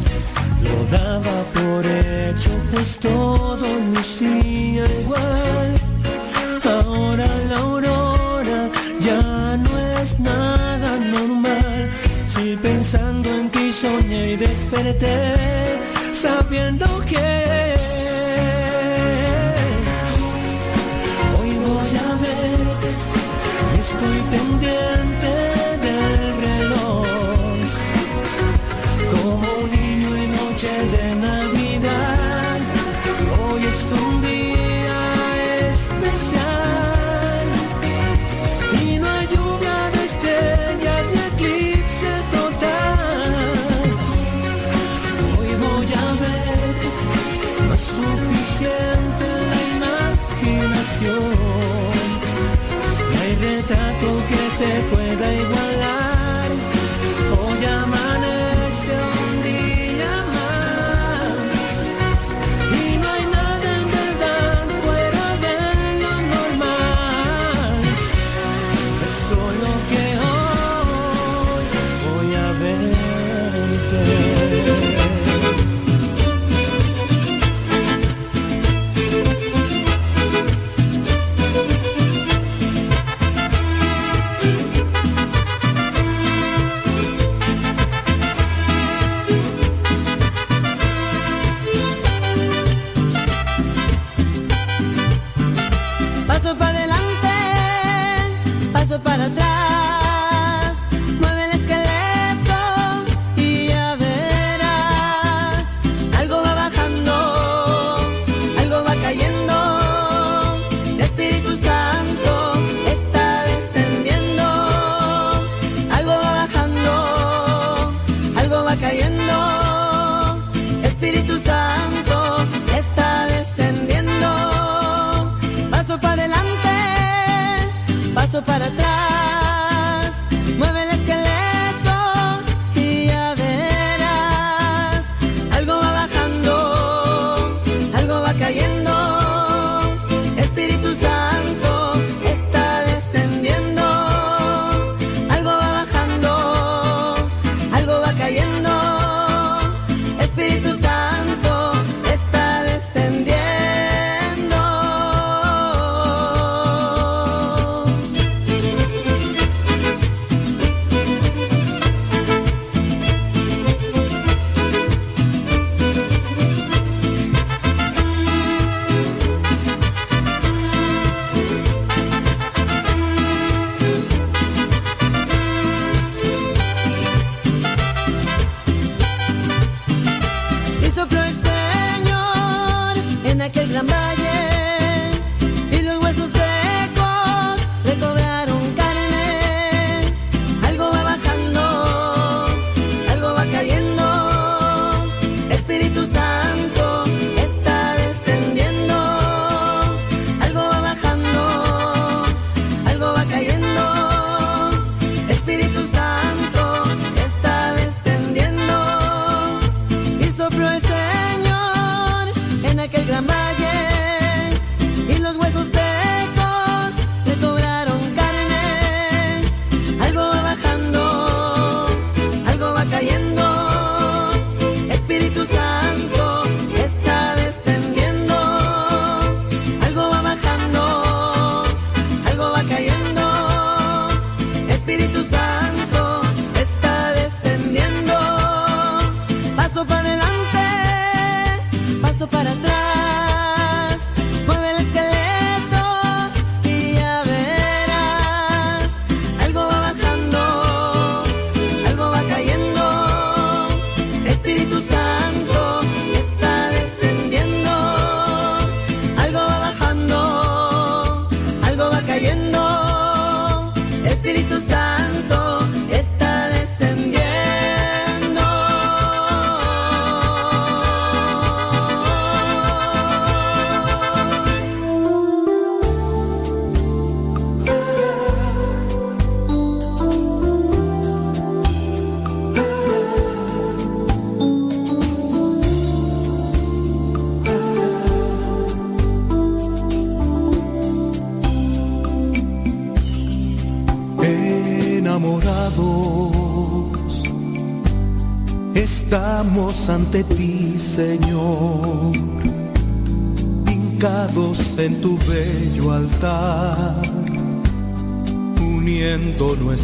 [0.67, 5.71] Lo daba por hecho, pues todo lucía igual.
[6.77, 8.61] Ahora la aurora
[9.09, 9.23] ya
[9.65, 11.91] no es nada normal.
[12.33, 15.19] Si pensando en ti soñé y desperté,
[16.13, 17.44] sabiendo que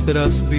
[0.01, 0.50] nuestras vidas